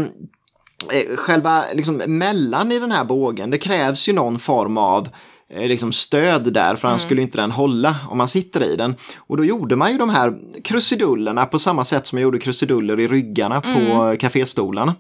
[1.17, 5.09] själva liksom, mellan i den här bågen, det krävs ju någon form av
[5.49, 8.95] eh, liksom stöd där för annars skulle inte den hålla om man sitter i den.
[9.17, 13.01] Och då gjorde man ju de här krusidullerna på samma sätt som man gjorde krusiduller
[13.01, 14.95] i ryggarna på kaféstolarna.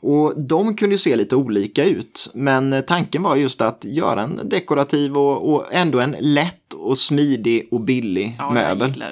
[0.00, 4.22] Och de kunde ju se lite olika ut men eh, tanken var just att göra
[4.22, 9.04] en dekorativ och, och ändå en lätt och smidig och billig Ja, möbel.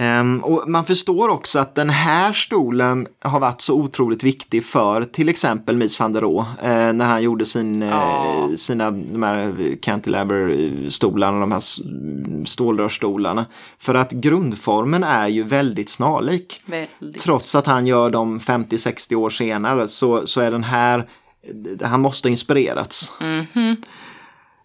[0.00, 5.04] Um, och man förstår också att den här stolen har varit så otroligt viktig för
[5.04, 8.26] till exempel Mies van der Rohe eh, när han gjorde sin, Ja.
[8.50, 11.78] eh, sina de här cantilever-stolarna, de här s-
[12.46, 13.46] stålrörsstolarna.
[13.78, 16.62] För att grundformen är ju väldigt snarlik.
[16.66, 17.22] Väldigt.
[17.22, 21.08] Trots att han gör dem 50-60 år senare så, så är den här,
[21.82, 23.12] han måste ha inspirerats.
[23.20, 23.76] Mhm.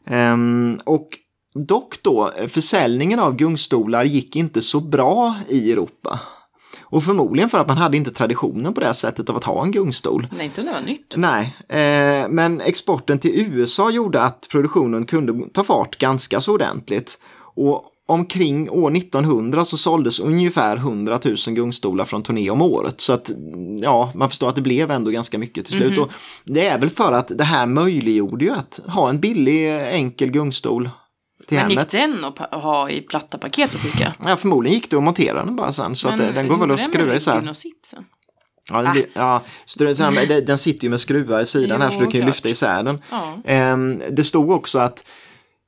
[0.05, 1.07] Ehm, och
[1.53, 6.19] dock då, försäljningen av gungstolar gick inte så bra i Europa.
[6.81, 9.71] Och förmodligen för att man hade inte traditionen på det sättet av att ha en
[9.71, 10.27] gungstol.
[10.31, 11.13] Nej, inte om det var nytt.
[11.17, 17.21] Nej, eh, men exporten till USA gjorde att produktionen kunde ta fart ganska så ordentligt.
[17.55, 23.01] Och omkring år 1900 så såldes ungefär 100 000 gungstolar från turné om året.
[23.01, 23.31] Så att
[23.81, 25.97] ja, man förstår att det blev ändå ganska mycket till slut.
[25.97, 26.09] Och
[26.43, 30.89] det är väl för att det här möjliggjorde ju att ha en billig enkel gungstol
[31.49, 31.91] till Men gick hemmet.
[31.91, 34.13] den att ha i platta paket och skicka?
[34.25, 35.95] Ja, förmodligen gick det att montera den bara sen.
[35.95, 37.53] Så att det, den går väl att skruva isär.
[37.53, 38.03] Sitsen?
[38.71, 41.81] Ja, det blir, ja, så det, så här, den sitter ju med skruvar i sidan
[41.81, 42.35] här så Jo, du kan ju klart.
[42.35, 43.01] lyfta isär den.
[43.11, 43.37] Ja.
[43.45, 45.05] Ehm, det stod också att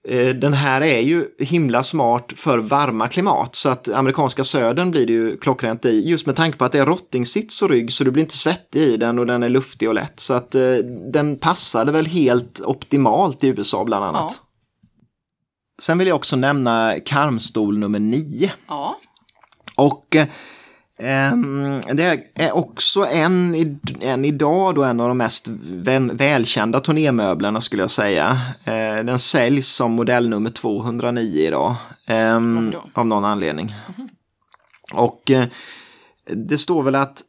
[0.08, 5.06] eh, den här är ju himla smart för varma klimat så att amerikanska södern blir
[5.08, 8.04] det ju klockrent i just med tanke på att det är rottingsits och rygg så
[8.04, 10.74] du blir inte svettig i den och den är luftig och lätt så att eh,
[11.14, 14.40] den passade väl helt optimalt i USA bland annat.
[14.42, 14.48] Ja.
[15.80, 18.52] Sen vill jag också nämna karmstol nummer 9.
[18.68, 18.98] Ja.
[19.76, 20.28] Och eh,
[21.94, 23.56] det är också en,
[24.02, 25.48] en idag då en av de mest
[26.12, 28.42] välkända turnémöblerna skulle jag säga.
[28.64, 31.76] Eh, den säljs som modellnummer 209 idag.
[32.72, 32.84] då?
[32.94, 33.76] av någon anledning.
[34.94, 35.46] Och eh,
[36.26, 37.22] det står väl att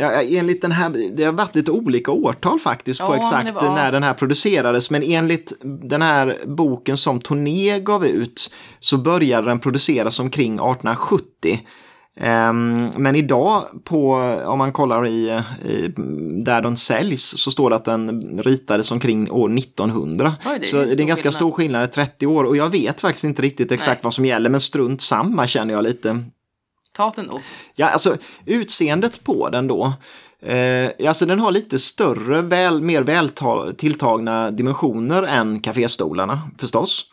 [0.00, 3.54] Ja, enligt den här, det har varit lite olika årtal faktiskt på Ja, men exakt
[3.54, 4.90] var- när den här producerades.
[4.90, 11.60] Men enligt den här boken som Torné gav ut så började den produceras omkring 1870.
[12.16, 14.14] Ehm, men idag, på,
[14.46, 15.92] om man kollar i, i,
[16.44, 20.34] där den säljs, så står det att den ritades omkring år 1900.
[20.46, 21.34] Oj, det så det är en ganska skillnad.
[21.34, 22.44] stor skillnad, 30 år.
[22.44, 24.04] Och jag vet faktiskt inte riktigt exakt Nej.
[24.04, 26.24] vad som gäller, men strunt samma känner jag lite.
[26.96, 27.40] Ta då.
[27.74, 29.92] Ja, alltså utseendet på den då.
[30.42, 33.30] Eh, alltså den har lite större, väl, mer väl
[33.76, 37.04] tilltagna dimensioner än kaféstolarna förstås.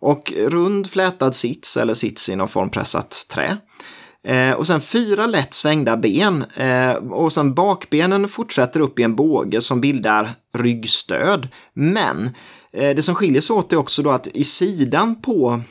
[0.00, 3.58] Och rund flätad sits eller sits i någon form pressat trä.
[4.24, 9.16] Eh, och sen fyra lätt svängda ben eh, och sen bakbenen fortsätter upp i en
[9.16, 11.48] båge som bildar ryggstöd.
[11.72, 12.30] Men
[12.72, 15.62] eh, det som skiljer sig åt är också då att i sidan på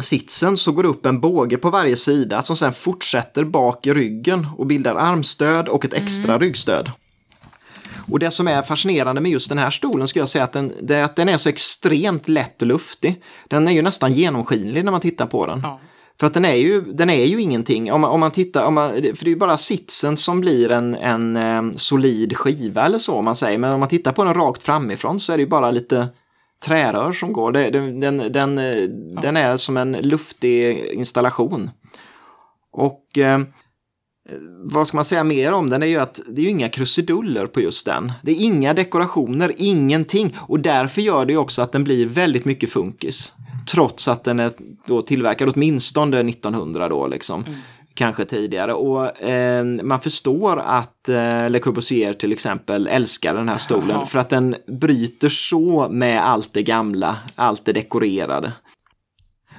[0.00, 3.94] sitsen så går det upp en båge på varje sida som sen fortsätter bak i
[3.94, 6.90] ryggen och bildar armstöd och ett extra ryggstöd.
[8.10, 10.72] Och det som är fascinerande med just den här stolen skulle jag säga att den,
[10.82, 13.22] det är att den är så extremt lätt och luftig.
[13.48, 15.60] Den är ju nästan genomskinlig när man tittar på den.
[15.62, 15.80] Ja.
[16.20, 17.92] För att den är ju, den är ju ingenting.
[17.92, 20.70] Om man, om man tittar, om man, för det är ju bara sitsen som blir
[20.70, 23.58] en, en eh, solid skiva eller så om man säger.
[23.58, 26.08] Men om man tittar på den rakt framifrån så är det ju bara lite
[26.64, 27.52] trärör som går.
[27.52, 28.82] Det, den, den, den, eh,
[29.22, 31.70] den är som en luftig installation.
[32.72, 33.40] Och eh,
[34.64, 37.46] vad ska man säga mer om den är ju att det är ju inga krusiduller
[37.46, 38.12] på just den.
[38.22, 40.36] Det är inga dekorationer, ingenting.
[40.38, 43.32] Och därför gör det ju också att den blir väldigt mycket funkis.
[43.70, 44.52] Trots att den är
[44.86, 47.44] då tillverkad åtminstone 1900 då liksom.
[47.94, 48.74] Kanske tidigare.
[48.74, 53.90] Och eh, man förstår att eh, Le Corbusier till exempel älskar den här stolen.
[53.90, 54.06] Jaha.
[54.06, 58.52] För att den bryter så med allt det gamla, allt det dekorerade.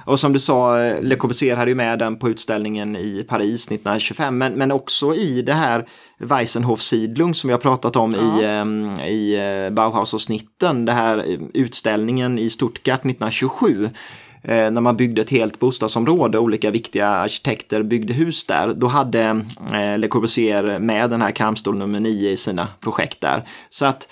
[0.06, 3.66] Och som du sa, eh, Le Corbusier hade ju med den på utställningen i Paris
[3.66, 5.86] 1925, men, men också i det här
[6.18, 8.40] Weissenhof Siedlung som vi har pratat om Ja.
[8.40, 13.90] i, ehm, i eh, Bauhaus-snitten, det här eh, utställningen i Stuttgart 1927
[14.44, 19.22] eh, När man byggde ett helt bostadsområde, olika viktiga arkitekter byggde hus där, då hade
[19.72, 23.48] eh, Le Corbusier med den här karmstol nummer 9 i sina projekt där.
[23.70, 24.08] Så att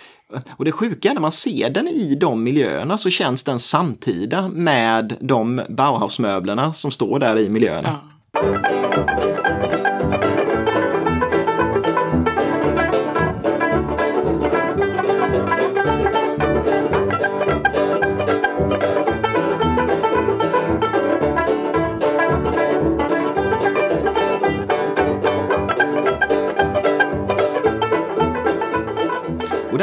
[0.57, 4.49] och det sjuka är när man ser den i de miljöerna så känns den samtida
[4.49, 8.01] med de Bauhausmöblerna som står där i miljöerna.
[8.33, 9.82] Ja.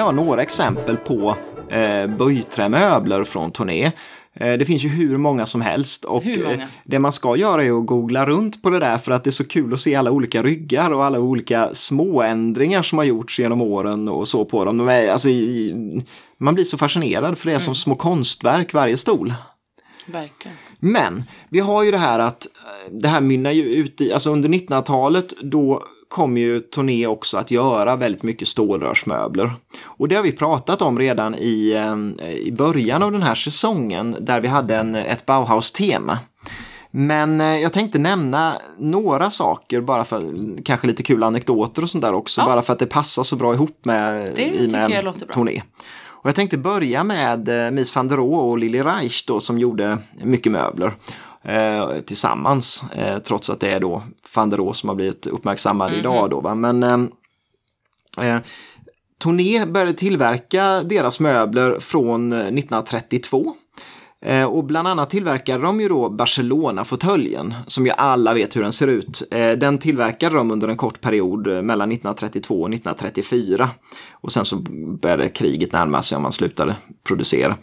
[0.09, 1.35] Var några exempel på
[1.69, 3.91] eh, böjträmöbler från Torné.
[4.33, 7.79] Eh, det finns ju hur många som helst och eh, det man ska göra är
[7.79, 10.11] att googla runt på det där för att det är så kul att se alla
[10.11, 14.77] olika ryggar och alla olika småändringar som har gjorts genom åren och så på dem.
[14.77, 15.29] De är, alltså,
[16.37, 17.75] man blir så fascinerad för det är som Mm.
[17.75, 19.33] små konstverk varje stol.
[20.07, 20.57] Verkligen.
[20.79, 24.29] Men vi har ju det här att eh, det här mynnar ju ut i, alltså
[24.31, 29.51] under 1900-talet då kommer ju Torné också att göra väldigt mycket stålrörsmöbler.
[29.83, 34.15] Och det har vi pratat om redan i, eh, i början av den här säsongen
[34.19, 36.19] där vi hade en, ett Bauhaus-tema.
[36.91, 40.23] Men eh, jag tänkte nämna några saker bara för
[40.63, 42.41] kanske lite kul anekdoter och sånt där också.
[42.41, 42.45] Ja.
[42.45, 45.25] Bara för att det passar så bra ihop med, Det i tycker med jag låter
[45.25, 45.33] bra.
[45.33, 45.61] Torné.
[46.21, 49.59] Och jag tänkte börja med eh, Mies van der Rohe och Lili Reich då som
[49.59, 50.93] gjorde mycket möbler
[51.43, 52.83] eh, tillsammans.
[52.95, 54.03] Eh, trots att det är då
[54.35, 55.99] van der Rohe som har blivit uppmärksammad Mhm.
[55.99, 56.39] idag då.
[56.41, 56.55] Va?
[56.55, 58.39] Men eh, eh,
[59.17, 63.53] Torné började tillverka deras möbler från eh, 1932.
[64.25, 68.73] Eh, Och bland annat tillverkade de ju då Barcelona-fåtöljen, som ju alla vet hur den
[68.73, 69.23] ser ut.
[69.31, 73.69] Eh, Den tillverkade de under en kort period eh, mellan 1932 och 1934.
[74.11, 74.55] Och sen så
[75.01, 76.75] började kriget närma sig och man slutade
[77.07, 77.57] producera.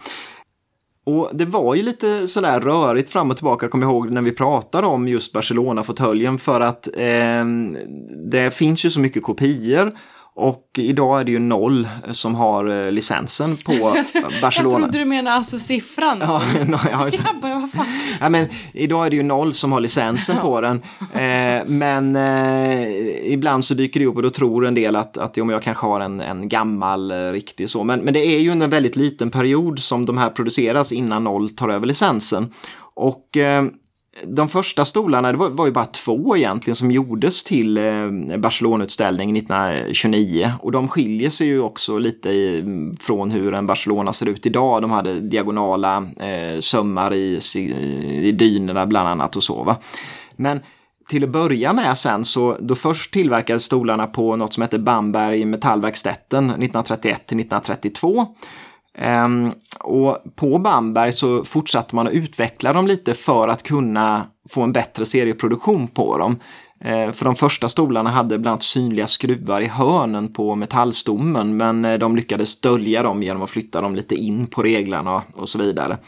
[1.06, 4.32] Och det var ju lite sådär rörigt fram och tillbaka, kommer jag ihåg, när vi
[4.32, 7.44] pratade om just Barcelona-fåtöljen för att eh,
[8.30, 9.92] det finns ju så mycket kopior.
[10.38, 13.72] Och idag är det ju noll som har eh, licensen på
[14.42, 14.74] Barcelona.
[14.74, 16.18] Jag trodde du menade alltså siffran.
[16.20, 17.86] Ja, no, ja, just bara, vad fan?
[18.20, 20.82] Ja, men idag är det ju noll som har licensen på den.
[21.12, 25.38] Eh, men eh, ibland så dyker det upp och då tror en del att, att
[25.38, 27.84] om jag kanske har en, en gammal eh, riktig så.
[27.84, 31.24] Men, men det är ju under en väldigt liten period som de här produceras innan
[31.24, 32.52] noll tar över licensen.
[32.94, 33.64] Och eh,
[34.34, 39.36] de första stolarna, det var, var ju bara två egentligen som gjordes till eh, Barcelona-utställningen
[39.36, 40.52] 1929.
[40.62, 42.64] Och de skiljer sig ju också lite i,
[43.00, 44.82] från hur en Barcelona ser ut idag.
[44.82, 47.40] De hade diagonala eh, sömmar i,
[48.22, 49.64] i dynorna bland annat och så.
[49.64, 49.76] Va?
[50.36, 50.60] Men
[51.08, 55.44] till att börja med sen så då först tillverkades stolarna på något som heter Bamberg
[55.44, 58.26] Metallverkstätten 1931 till 1932.
[58.98, 64.62] Ehm, och på Bamberg så fortsatte man att utveckla dem lite för att kunna få
[64.62, 66.36] en bättre serieproduktion på dem.
[66.80, 71.84] Ehm, för de första stolarna hade bland annat synliga skruvar i hörnen på metallstommen men
[71.84, 75.58] eh, de lyckades dölja dem genom att flytta dem lite in på reglarna och så
[75.58, 75.98] vidare.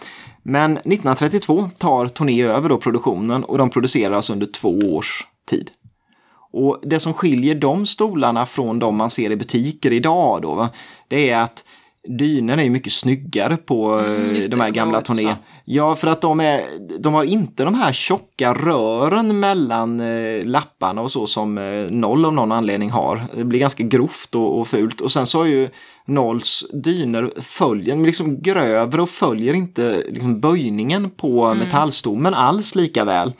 [0.42, 5.70] Men 1932 tar Torné över då produktionen och de produceras alltså under två års tid.
[6.52, 10.68] Och det som skiljer de stolarna från de man ser i butiker idag då,
[11.08, 11.64] det är att
[12.08, 15.14] dynorna är mycket snyggare på Mm, eh, de här gamla också.
[15.64, 16.60] Ja, för att de, är,
[16.98, 22.24] de har inte de här tjocka rören mellan eh, lapparna och så som eh, Noll
[22.24, 23.26] av någon anledning har.
[23.36, 25.00] Det blir ganska grovt och, och fult.
[25.00, 25.68] Och sen så har ju
[26.06, 31.58] Nolls dyner följer, liksom grövre och följer inte liksom, böjningen på Mm.
[31.58, 33.32] metallstommen alls lika väl.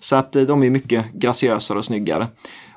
[0.00, 2.28] Så att eh, de är mycket graciösare och snyggare.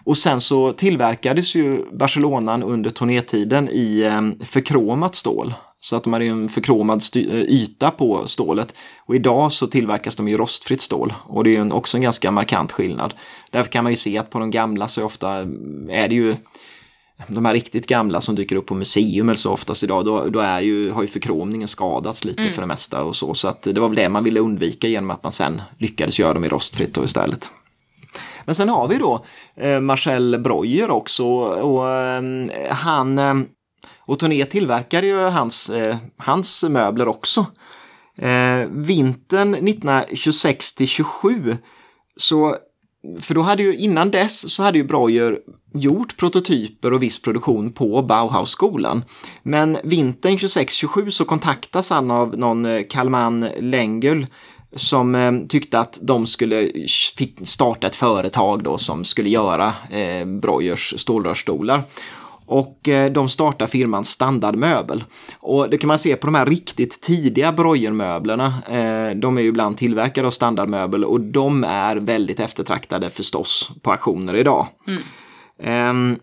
[0.05, 5.53] Och sen så tillverkades ju Barcelonan under turnétiden i eh, förkromat stål.
[5.79, 8.75] Så att de hade en förkromad eh, yta på stålet.
[9.05, 11.13] Och idag så tillverkas de i rostfritt stål.
[11.23, 13.13] Och det är ju också en ganska markant skillnad.
[13.51, 15.31] Därför kan man ju se att på de gamla så ofta
[15.89, 16.35] är det ju
[17.27, 20.39] de här riktigt gamla som dyker upp på museum eller så oftast idag, då, då
[20.39, 23.33] är ju, har ju förkromningen skadats lite för det mesta och så.
[23.33, 26.33] Så att det var väl det man ville undvika genom att man sen lyckades göra
[26.33, 27.49] dem i rostfritt då istället.
[28.45, 29.25] Men sen har vi då
[29.55, 32.23] eh, Marcel Breuer också och eh,
[32.69, 33.33] han eh,
[34.05, 37.45] och Torné tillverkade ju hans, eh, hans möbler också.
[38.17, 41.57] Eh, vintern 1926 till 27
[42.17, 42.57] så
[43.19, 45.39] för då hade ju innan dess så hade ju Breuer
[45.73, 49.03] gjort prototyper och viss produktion på Bauhausskolan.
[49.43, 54.27] Men vintern 26-27 så kontaktas han av någon eh, Kalman Lengel
[54.75, 56.71] som eh, tyckte att de skulle
[57.43, 61.83] starta ett företag då som skulle göra eh, Breuers stålrörsstolar.
[62.45, 65.03] Och eh, de startar firman Standardmöbel.
[65.39, 68.53] Och det kan man se på de här riktigt tidiga Breuer-möblerna.
[68.69, 73.91] Eh, de är ju ibland tillverkade av Standardmöbel och de är väldigt eftertraktade förstås på
[73.91, 74.67] auktioner idag.
[75.63, 76.17] Ehm,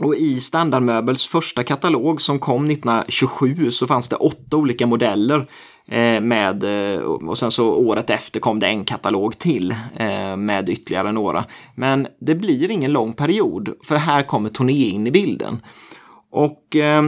[0.00, 5.46] och i Standardmöbels första katalog som kom 1927 så fanns det åtta olika modeller
[5.92, 6.64] Eh, med
[6.94, 11.44] eh, och sen så året efter kom det en katalog till eh, med ytterligare några.
[11.74, 15.60] Men det blir ingen lång period för här kommer turné in i bilden.
[16.30, 17.02] Och eh,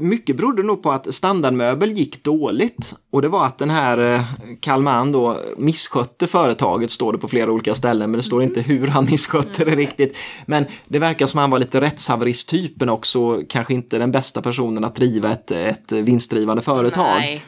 [0.00, 2.94] mycket berodde nog på att standardmöbel gick dåligt.
[3.10, 4.22] Och det var att den här eh,
[4.60, 8.86] Kalman då misskötte företaget, står det på flera olika ställen, men det står inte hur
[8.86, 10.16] han misskötte det riktigt.
[10.46, 14.96] Men det verkar som han var lite rättshaveristtypen också, kanske inte den bästa personen att
[14.96, 17.18] driva ett, ett vinstdrivande företag.
[17.18, 17.44] Nej.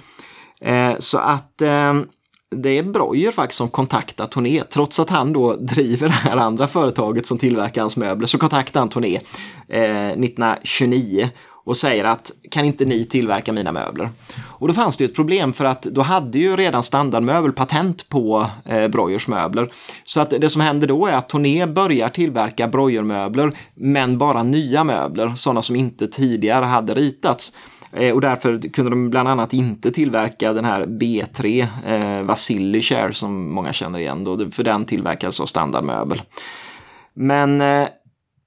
[0.61, 1.95] Eh, så att eh,
[2.51, 4.63] det är Breuer faktiskt som kontaktar Torné.
[4.65, 8.81] Trots att han då driver det här andra företaget som tillverkar hans möbler så kontaktar
[8.81, 9.21] han eh, Torné
[9.69, 11.29] 1929
[11.67, 14.09] och säger att kan inte ni tillverka mina möbler?
[14.45, 18.47] Och då fanns det ett problem för att då hade ju redan standardmöbel patent på
[18.65, 19.69] eh, Breuers möbler.
[20.05, 24.85] Så att det som händer då är att Torné börjar tillverka Breuer-möbler men bara nya
[24.85, 27.53] möbler, sådana som inte tidigare hade ritats.
[27.93, 33.13] Eh, och därför kunde de bland annat inte tillverka den här B3 eh, Vasili Chair
[33.13, 36.23] som många känner igen då, för den tillverkades av standardmöbel.
[37.15, 37.89] Men eh,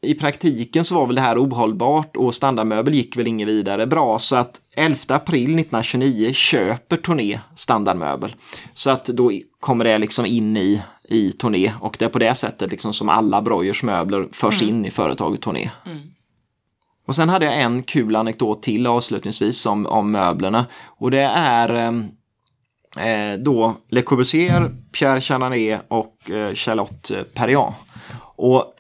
[0.01, 4.19] i praktiken så var väl det här ohållbart och standardmöbel gick väl inget vidare bra
[4.19, 8.35] så att 11 april 1929 köper Torné standardmöbel.
[8.73, 12.35] Så att då kommer det liksom in i, i Torné och det är på det
[12.35, 14.75] sättet liksom som alla Breuers möbler förs mm.
[14.75, 15.69] in i företaget Torné.
[15.85, 15.99] Mm.
[17.09, 20.65] Och sen hade jag en kul anekdot till avslutningsvis om, om möblerna.
[20.85, 22.05] Och det är ehm,
[22.97, 27.73] eh, då Le Corbusier, Pierre Chanané och eh, Charlotte Perriand.
[28.35, 28.73] Och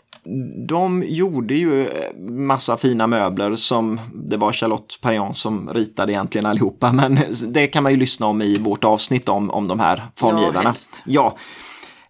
[0.67, 6.45] de gjorde ju eh, massa fina möbler som det var Charlotte Perriand som ritade egentligen
[6.45, 6.91] allihopa.
[6.93, 10.75] Men det kan man ju lyssna om i vårt avsnitt om, om de här formgivarna.
[10.75, 11.37] Ja, ja.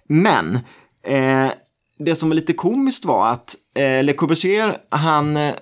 [0.08, 0.60] Men
[1.04, 1.52] eh,
[2.00, 5.54] det som var lite komiskt var att eh, Le Corbusier, han eh,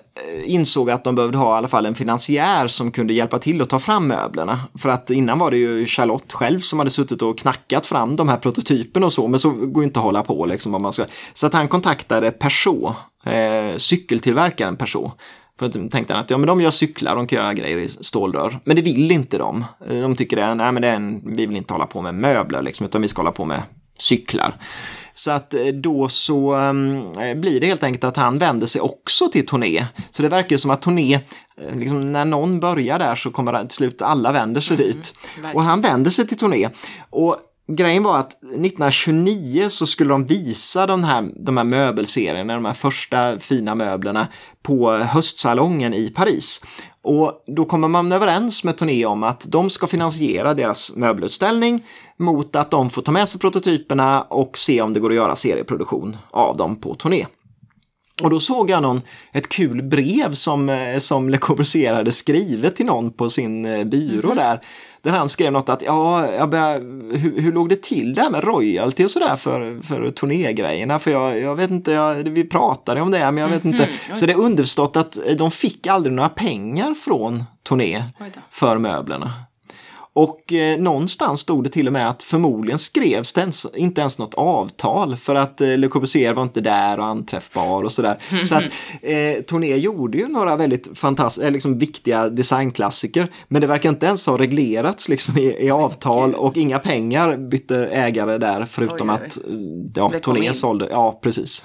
[0.44, 3.68] insåg att de behövde ha i alla fall en finansiär som kunde hjälpa till att
[3.68, 4.60] ta fram möblerna.
[4.78, 8.28] För att innan var det ju Charlotte själv som hade suttit och knackat fram de
[8.28, 10.74] här prototyperna och så, men så går inte att hålla på liksom.
[10.74, 11.04] Om man ska.
[11.32, 12.94] Så att han kontaktade Peugeot,
[13.26, 15.12] eh, cykeltillverkaren Peugeot.
[15.58, 17.88] För att tänkte han att ja, men de gör cyklar, de kan göra grejer i
[17.88, 18.58] stålrör.
[18.64, 19.64] Men det vill inte de.
[19.88, 22.62] De tycker det, nej men det är en, vi vill inte hålla på med möbler
[22.62, 23.62] liksom, utan vi ska hålla på med
[23.98, 24.54] cyklar.
[25.14, 29.28] Så att eh, då så um, blir det helt enkelt att han vänder sig också
[29.28, 29.86] till Torné.
[30.10, 31.14] Så det verkar som att Torné,
[31.60, 35.14] eh, liksom, när någon börjar där så kommer till slut alla vänder sig mm, dit.
[35.36, 35.56] Verkligen.
[35.56, 36.68] Och han vänder sig till Torné.
[37.10, 37.36] Och
[37.68, 42.72] grejen var att 1929 så skulle de visa de här, de här möbelserierna, de här
[42.72, 44.28] första fina möblerna
[44.62, 46.64] på höstsalongen i Paris.
[47.02, 52.56] Och då kommer man överens med Tourné om att de ska finansiera deras möbelutställning mot
[52.56, 56.16] att de får ta med sig prototyperna och se om det går att göra serieproduktion
[56.30, 57.26] av dem på turné.
[58.22, 59.02] Och då såg jag någon,
[59.32, 63.84] ett kul brev som, eh, som Le Corbusier hade skrivit till någon på sin eh,
[63.84, 64.48] byrå mm -hmm.
[64.48, 64.60] där.
[65.02, 66.78] Där han skrev något att, ja, jag började,
[67.18, 70.98] hur, hur låg det till där med royalty och sådär för, för turnégrejerna?
[70.98, 74.16] För jag, jag vet inte, jag, vi pratade om det, men jag vet mm inte.
[74.16, 78.04] Så det är underförstått att de fick aldrig några pengar från turné
[78.50, 79.32] för möblerna.
[80.18, 84.18] Och eh, någonstans stod det till och med att förmodligen skrevs det ens, inte ens
[84.18, 88.18] något avtal för att eh, Le Corbusier var inte där och anträffbar och sådär.
[88.28, 88.46] Mm -hmm.
[88.46, 88.62] Så att
[89.02, 93.32] eh, Tourné gjorde ju några väldigt fantastiska, eh, liksom viktiga designklassiker.
[93.48, 97.86] Men det verkar inte ens ha reglerats liksom i, i avtal och inga pengar bytte
[97.86, 99.26] ägare där förutom oj, oj.
[99.26, 99.54] att eh,
[99.94, 100.88] ja, Tourné sålde.
[100.90, 101.64] Ja, precis.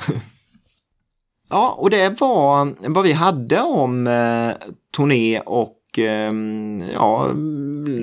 [1.50, 5.80] ja, och det var vad vi hade om eh, Tourné och
[6.94, 7.28] ja,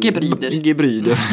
[0.02, 0.50] Gebryder.
[0.50, 1.18] Gebryder.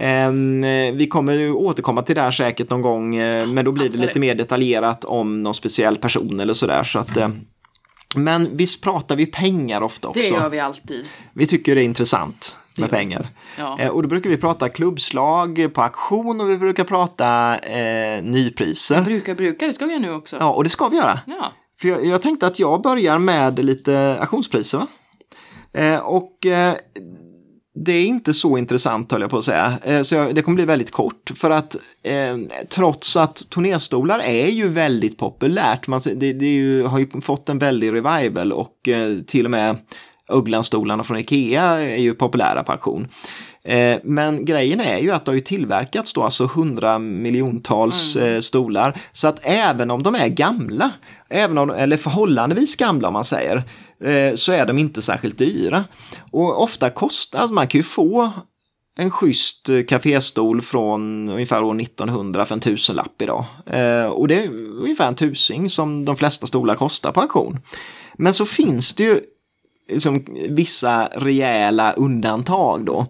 [0.00, 0.62] Ehm,
[0.96, 3.98] vi kommer ju återkomma till det här säkert någon gång, eh, men då blir det
[3.98, 6.82] lite mer detaljerat om någon speciell person eller sådär.
[6.82, 7.28] Så att, eh,
[8.14, 10.20] men visst pratar vi pengar ofta också?
[10.20, 11.08] Det gör vi alltid.
[11.32, 13.28] Vi tycker det är intressant med pengar.
[13.58, 13.78] Ja.
[13.80, 19.02] Eh, och då brukar vi prata klubbslag på auktion och vi brukar prata eh, nypriser.
[19.02, 20.36] Brukar, brukar, det ska vi göra nu också.
[20.40, 21.20] Ja, och det ska vi göra.
[21.26, 21.52] Ja.
[21.80, 24.78] För jag, jag tänkte att jag börjar med lite auktionspriser.
[24.78, 24.86] Va?
[25.72, 26.74] Eh, och eh,
[27.84, 29.78] det är inte så intressant höll jag på att säga.
[29.84, 31.30] Eh, så det kommer bli väldigt kort.
[31.34, 32.38] För att eh,
[32.68, 35.86] trots att turnéstolar är ju väldigt populärt.
[35.86, 39.76] Man, det, det ju, har ju fått en väldig revival och eh, till och med
[40.28, 43.08] Ugglanstolarna från Ikea är ju populära på auktion.
[43.68, 48.34] Eh, men grejen är ju att det har ju tillverkats då alltså hundra miljontals mm.
[48.34, 49.00] Eh, stolar.
[49.12, 50.90] Så att även om de är gamla,
[51.28, 53.56] även om, eller förhållandevis gamla om man säger,
[54.04, 55.84] eh, så är de inte särskilt dyra.
[56.30, 58.30] Och ofta kostar, alltså man kan ju få
[58.98, 63.44] en schysst kaféstol från ungefär år 1900 för en tusenlapp idag.
[64.12, 64.48] och det är
[64.82, 67.58] ungefär en tusing som de flesta stolar kostar på auktion.
[68.18, 69.20] Men så finns det ju
[69.88, 73.06] liksom vissa rejäla undantag då.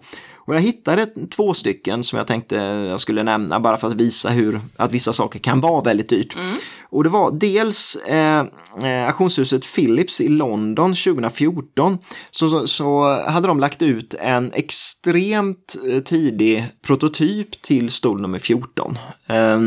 [0.49, 2.55] Och jag hittade två stycken som jag tänkte
[2.89, 6.35] jag skulle nämna bara för att visa hur att vissa saker kan vara väldigt dyrt.
[6.35, 6.55] Mm.
[6.83, 8.45] Och det var dels eh,
[8.83, 11.97] eh auktionshuset Philips i London 2014.
[12.31, 18.39] Så, så, så, hade de lagt ut en extremt eh, tidig prototyp till stol nummer
[18.39, 18.97] 14.
[19.27, 19.59] Eh,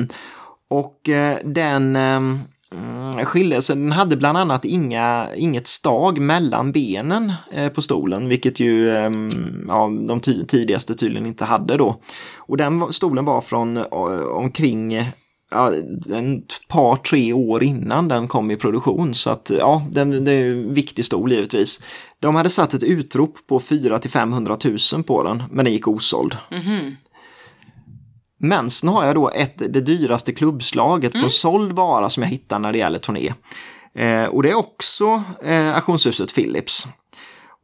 [0.69, 2.41] och eh, den ehm,
[2.73, 9.11] Mm, hade bland annat inga, inget stag mellan benen eh, på stolen, vilket ju eh,
[9.69, 12.01] ja, de ty tidigaste tydligen inte hade då.
[12.37, 13.85] Och den stolen var från eh,
[14.37, 15.13] omkring
[15.51, 15.73] ja,
[16.11, 19.15] en par, tre år innan den kom i produktion.
[19.15, 21.83] Så att ja, den, det är en viktig stol givetvis.
[22.21, 24.57] De hade satt ett utrop på 4 till 500
[24.93, 26.37] 000 på den, men den gick osåld.
[26.51, 26.97] Mhm.
[28.45, 32.59] Men sen har jag då ett, det dyraste klubbslaget på såld vara som jag hittar
[32.59, 33.33] när det gäller turné.
[33.95, 36.87] Eh, och det är också eh, auktionshuset Philips.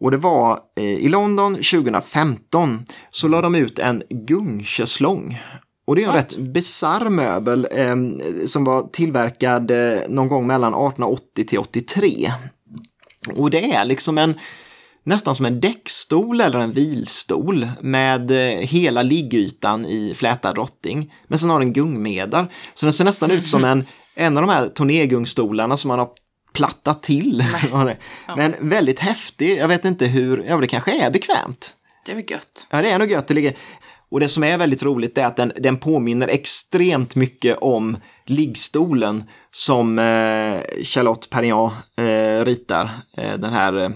[0.00, 5.38] Och det var eh, i London 2015 så la de ut en gungschäslong.
[5.86, 6.32] Och det är en What?
[6.32, 7.96] rätt bisarr möbel eh,
[8.46, 12.32] som var tillverkad eh, någon gång mellan 1880 till 83.
[13.34, 14.34] Och det är liksom en
[15.02, 21.14] nästan som en däckstol eller en vilstol med eh, hela liggytan i flätad rotting.
[21.26, 22.52] Men sen har den gungmedar.
[22.74, 23.84] Så den ser nästan ut som en,
[24.14, 26.08] en av de här turnégungstolarna som man har
[26.52, 27.44] plattat till.
[28.36, 29.58] Men väldigt häftig.
[29.58, 31.74] Jag vet inte hur, ja det kanske är bekvämt.
[32.06, 32.66] Det är väl gött.
[32.70, 33.26] Ja, det är nog gött.
[33.26, 33.54] Det ligger...
[34.10, 37.96] Och det som är väldigt roligt är att den, den påminner extremt mycket om
[38.30, 42.90] liggstolen som eh, Charlotte Perriand eh, ritar.
[43.16, 43.90] Eh, den här eh,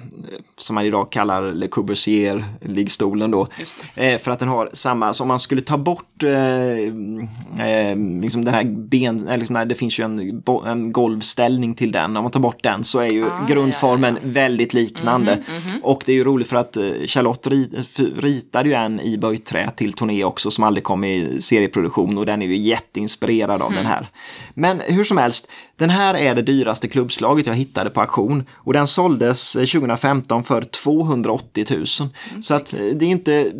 [0.59, 3.47] som man idag kallar Le Corbusier-liggstolen då.
[3.95, 8.55] Eh, för att den har samma, så om man skulle ta bort eh, liksom den
[8.55, 12.17] här ben, eller liksom, det finns ju en, en golvställning till den.
[12.17, 15.39] Om man tar bort den så är ju Ah, grundformen ja, Mhm, väldigt liknande.
[15.83, 16.77] Och det är ju roligt för att
[17.07, 22.19] Charlotte rit, ritade ju en i böjträ till turné också som aldrig kom i serieproduktion
[22.19, 23.83] och den är ju jätteinspirerad av Mm.
[23.85, 24.09] den här.
[24.55, 28.73] Men hur som helst, den här är det dyraste klubbslaget jag hittade på auktion och
[28.73, 31.87] den såldes eh, 2015 för 280 000.
[32.31, 33.53] Mm, Så att eh, det är inte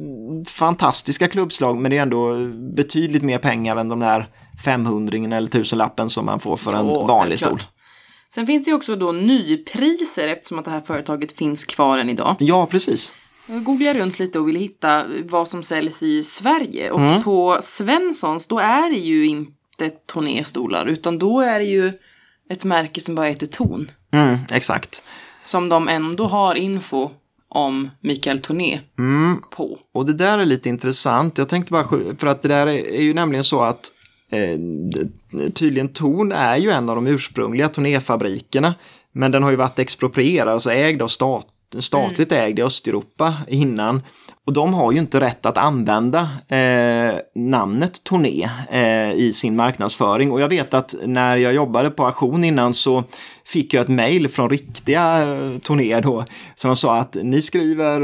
[0.49, 2.35] fantastiska klubbslag men det är ändå
[2.77, 4.27] betydligt mer pengar än de där
[4.65, 7.61] 500 eller tusenlappen som man får för en Ja, vanlig stol.
[8.35, 12.11] Sen finns det ju också då nypriser eftersom att det här företaget finns kvar än
[12.11, 12.37] idag.
[12.39, 13.13] Ja, precis.
[13.47, 16.91] Jag googlade runt lite och ville hitta vad som säljs i Sverige.
[16.91, 19.53] Och på Svenssons då är det ju inte
[19.91, 21.93] turnéstolar utan då är det ju
[22.49, 23.91] ett märke som bara heter Ton.
[24.11, 25.03] Mm, exakt.
[25.45, 27.11] Som de ändå har info
[27.49, 28.81] om Mikael Torné
[29.51, 29.79] på.
[29.93, 31.39] Och det där är lite intressant.
[31.39, 31.85] Jag tänkte bara,
[32.19, 33.93] för att det där är, ju nämligen så att
[34.31, 34.59] eh,
[35.55, 38.75] tydligen Torn är ju en av de ursprungliga turnéfabrikerna.
[39.13, 41.47] Men den har ju varit exproprierad, alltså ägd av stat,
[41.79, 44.03] statligt ägd i Östeuropa innan.
[44.47, 50.33] Och de har ju inte rätt att använda eh, namnet Torné eh, i sin marknadsföring.
[50.33, 53.05] Och jag vet att när jag jobbade på auktion innan så
[53.45, 56.25] fick jag ett mejl från riktiga eh, Torné då.
[56.55, 58.01] Så de sa att ni skriver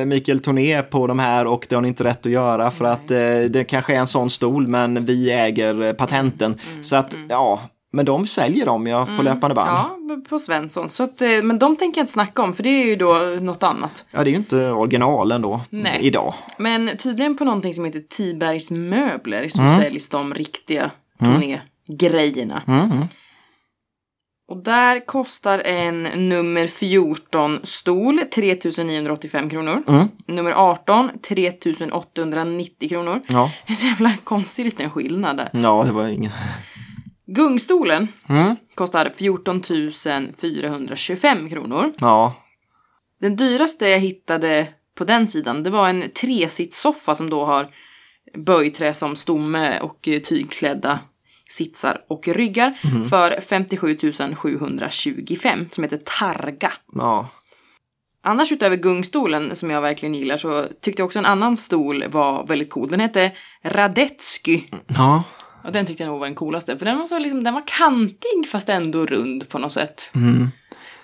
[0.00, 2.84] eh, Mikael Torné på de här och det har ni inte rätt att göra för
[2.84, 6.54] att eh, det kanske är en sån stol men vi äger eh, patenten.
[6.82, 7.60] Så att ja,
[7.92, 9.68] men de säljer dem ja på löpande band.
[9.70, 9.96] Ja.
[10.08, 10.88] Ja, på Svensson.
[10.88, 13.14] Så att, eh, men de tänker jag inte snacka om för det är ju då
[13.40, 14.06] något annat.
[14.10, 15.98] det är ju inte originalen då Nej.
[16.02, 16.34] idag.
[16.58, 19.76] Men tydligen på någonting som heter Tibergs möbler så Mm.
[19.76, 22.62] säljs de riktiga turnégrejerna.
[22.66, 23.04] Mm.
[24.50, 29.82] Och där kostar en nummer 14 stol 3985 kronor.
[29.88, 30.08] Mm.
[30.26, 33.20] Nummer 18 3890 kronor.
[33.26, 33.50] Ja.
[33.66, 35.50] Det är så jävla konstig liten skillnad där.
[35.52, 36.32] ja, det var ingen...
[37.30, 38.56] Gungstolen Mm.
[38.74, 39.62] kostar 14
[40.40, 41.92] 425 kronor.
[41.98, 42.34] Ja,
[43.20, 47.68] Den dyraste jag hittade på den sidan, det var en tresitssoffa som då har
[48.38, 50.98] böjträ som stomme och eh, tygklädda
[51.50, 52.78] sitsar och ryggar
[53.10, 53.96] för 57
[54.36, 56.72] 725 som heter Targa.
[56.94, 57.28] ja.
[58.22, 62.46] Annars utöver gungstolen som jag verkligen gillar så tyckte jag också en annan stol var
[62.46, 62.90] väldigt cool.
[62.90, 63.32] Den hette
[63.64, 64.60] Radetsky.
[64.86, 65.24] Ja,
[65.64, 66.78] Och den tyckte jag nog var den coolaste.
[66.78, 70.10] För den var så liksom, den var kantig fast ändå rund på något sätt.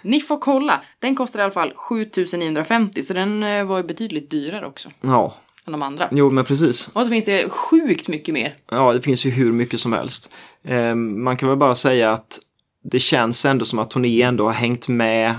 [0.02, 0.80] Ni får kolla.
[0.98, 5.34] Den kostade i alla fall 7950 så den eh, var ju betydligt dyrare också ja.
[5.66, 6.09] än de andra.
[6.12, 6.88] Jo, men precis.
[6.92, 8.57] Och så finns det sjukt mycket mer.
[8.70, 10.30] Ja, det finns ju hur mycket som helst.
[10.64, 12.38] Eh, man kan väl bara säga att
[12.82, 15.34] det känns ändå som att Tony ändå har hängt med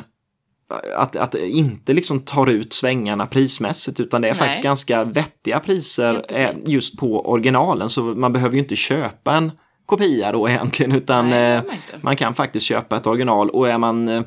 [0.95, 4.39] att, att inte liksom tar ut svängarna prismässigt utan det är Nej.
[4.39, 9.51] faktiskt ganska vettiga priser eh, just på originalen så man behöver ju inte köpa en
[9.85, 11.63] kopia då egentligen utan Nej, eh,
[12.01, 14.21] man kan faktiskt köpa ett original och är man eh,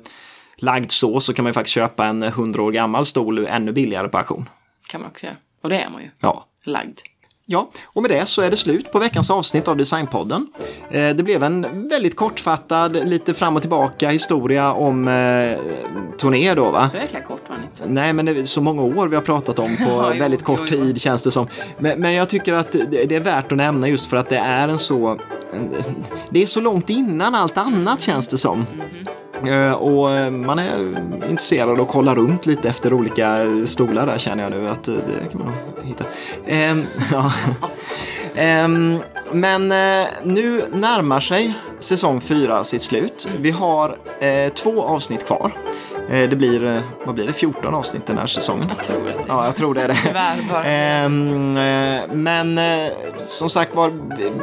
[0.56, 4.08] lagd så så kan man ju faktiskt köpa en 100 år gammal stol ännu billigare
[4.08, 4.48] på auktion.
[4.88, 5.36] Kan man också göra.
[5.62, 6.10] Och det är man ju.
[6.20, 6.98] Ja, Lagd.
[7.50, 10.46] Ja, och med det så är det slut på veckans avsnitt av Designpodden.
[10.90, 15.58] Eh, det blev en väldigt kortfattad, lite fram och tillbaka historia om eh,
[16.18, 16.88] turné då va?
[16.88, 17.82] Så jäkla kort var den inte.
[17.86, 20.44] Nej, men det är så många år vi har pratat om på Ja, jo, väldigt
[20.44, 20.84] kort jo, jo.
[20.84, 21.46] tid känns det som.
[21.78, 24.38] Men, men jag tycker att det, det är värt att nämna just för att det
[24.38, 25.18] är en så...
[25.52, 25.74] En,
[26.30, 28.60] det är så långt innan allt annat känns det som.
[28.60, 29.12] Eh,
[29.46, 30.78] Eh, och eh, man är
[31.30, 34.94] intresserad av att kolla runt lite efter olika stolar där känner jag nu att eh,
[34.94, 36.04] det kan man nog hitta.
[36.46, 37.32] Ehm, ja.
[38.34, 38.98] Ehm,
[39.32, 39.68] men
[40.22, 43.28] nu närmar sig säsong 4 sitt slut.
[43.40, 45.52] Vi har eh, två avsnitt kvar.
[46.10, 48.68] Eh, det blir, eh, vad blir det, 14 avsnitt den här säsongen.
[48.76, 49.96] Jag tror det Ja, jag tror det är det.
[50.06, 50.64] Tyvärr.
[50.66, 52.60] Ehm, eh, men
[53.22, 53.92] som sagt var,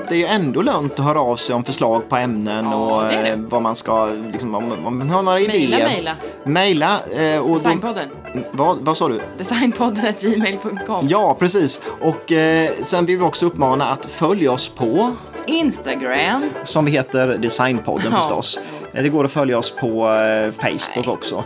[0.09, 3.03] det är ju ändå lönt att höra av sig om förslag på ämnen Ja, och
[3.11, 3.35] det det.
[3.49, 5.85] vad man ska, liksom, om, man har några Maila, idéer.
[5.85, 6.11] maila.
[6.45, 6.99] Maila.
[7.39, 8.09] då, Designpodden.
[8.51, 9.19] vad, vad sa du?
[9.37, 11.07] Designpodden gmail.com.
[11.09, 11.81] Ja, precis.
[12.01, 15.11] Och eh, sen vill vi också uppmana att följa oss på,
[15.47, 16.49] Instagram.
[16.63, 18.17] som vi heter Designpodden Ja.
[18.17, 18.59] förstås.
[19.03, 21.43] Det går att följa oss på eh, Facebook också.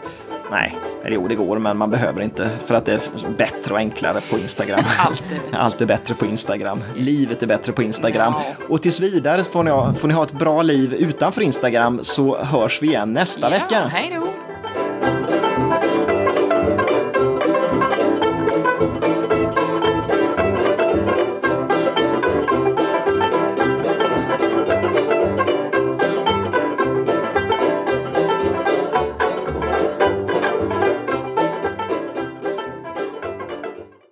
[0.52, 3.80] Nej, eller jo det går, men man behöver inte för att det är bättre och
[3.80, 4.80] enklare på Instagram.
[4.98, 5.58] Allt är bättre.
[5.58, 6.80] Allt är bättre på Instagram.
[6.96, 8.34] Livet är bättre på Instagram.
[8.38, 8.66] Ja.
[8.70, 12.38] Och tills vidare får ni, ha, får ni ha ett bra liv utanför Instagram så
[12.38, 13.88] hörs vi igen nästa Ja, vecka.
[13.88, 15.39] hej då!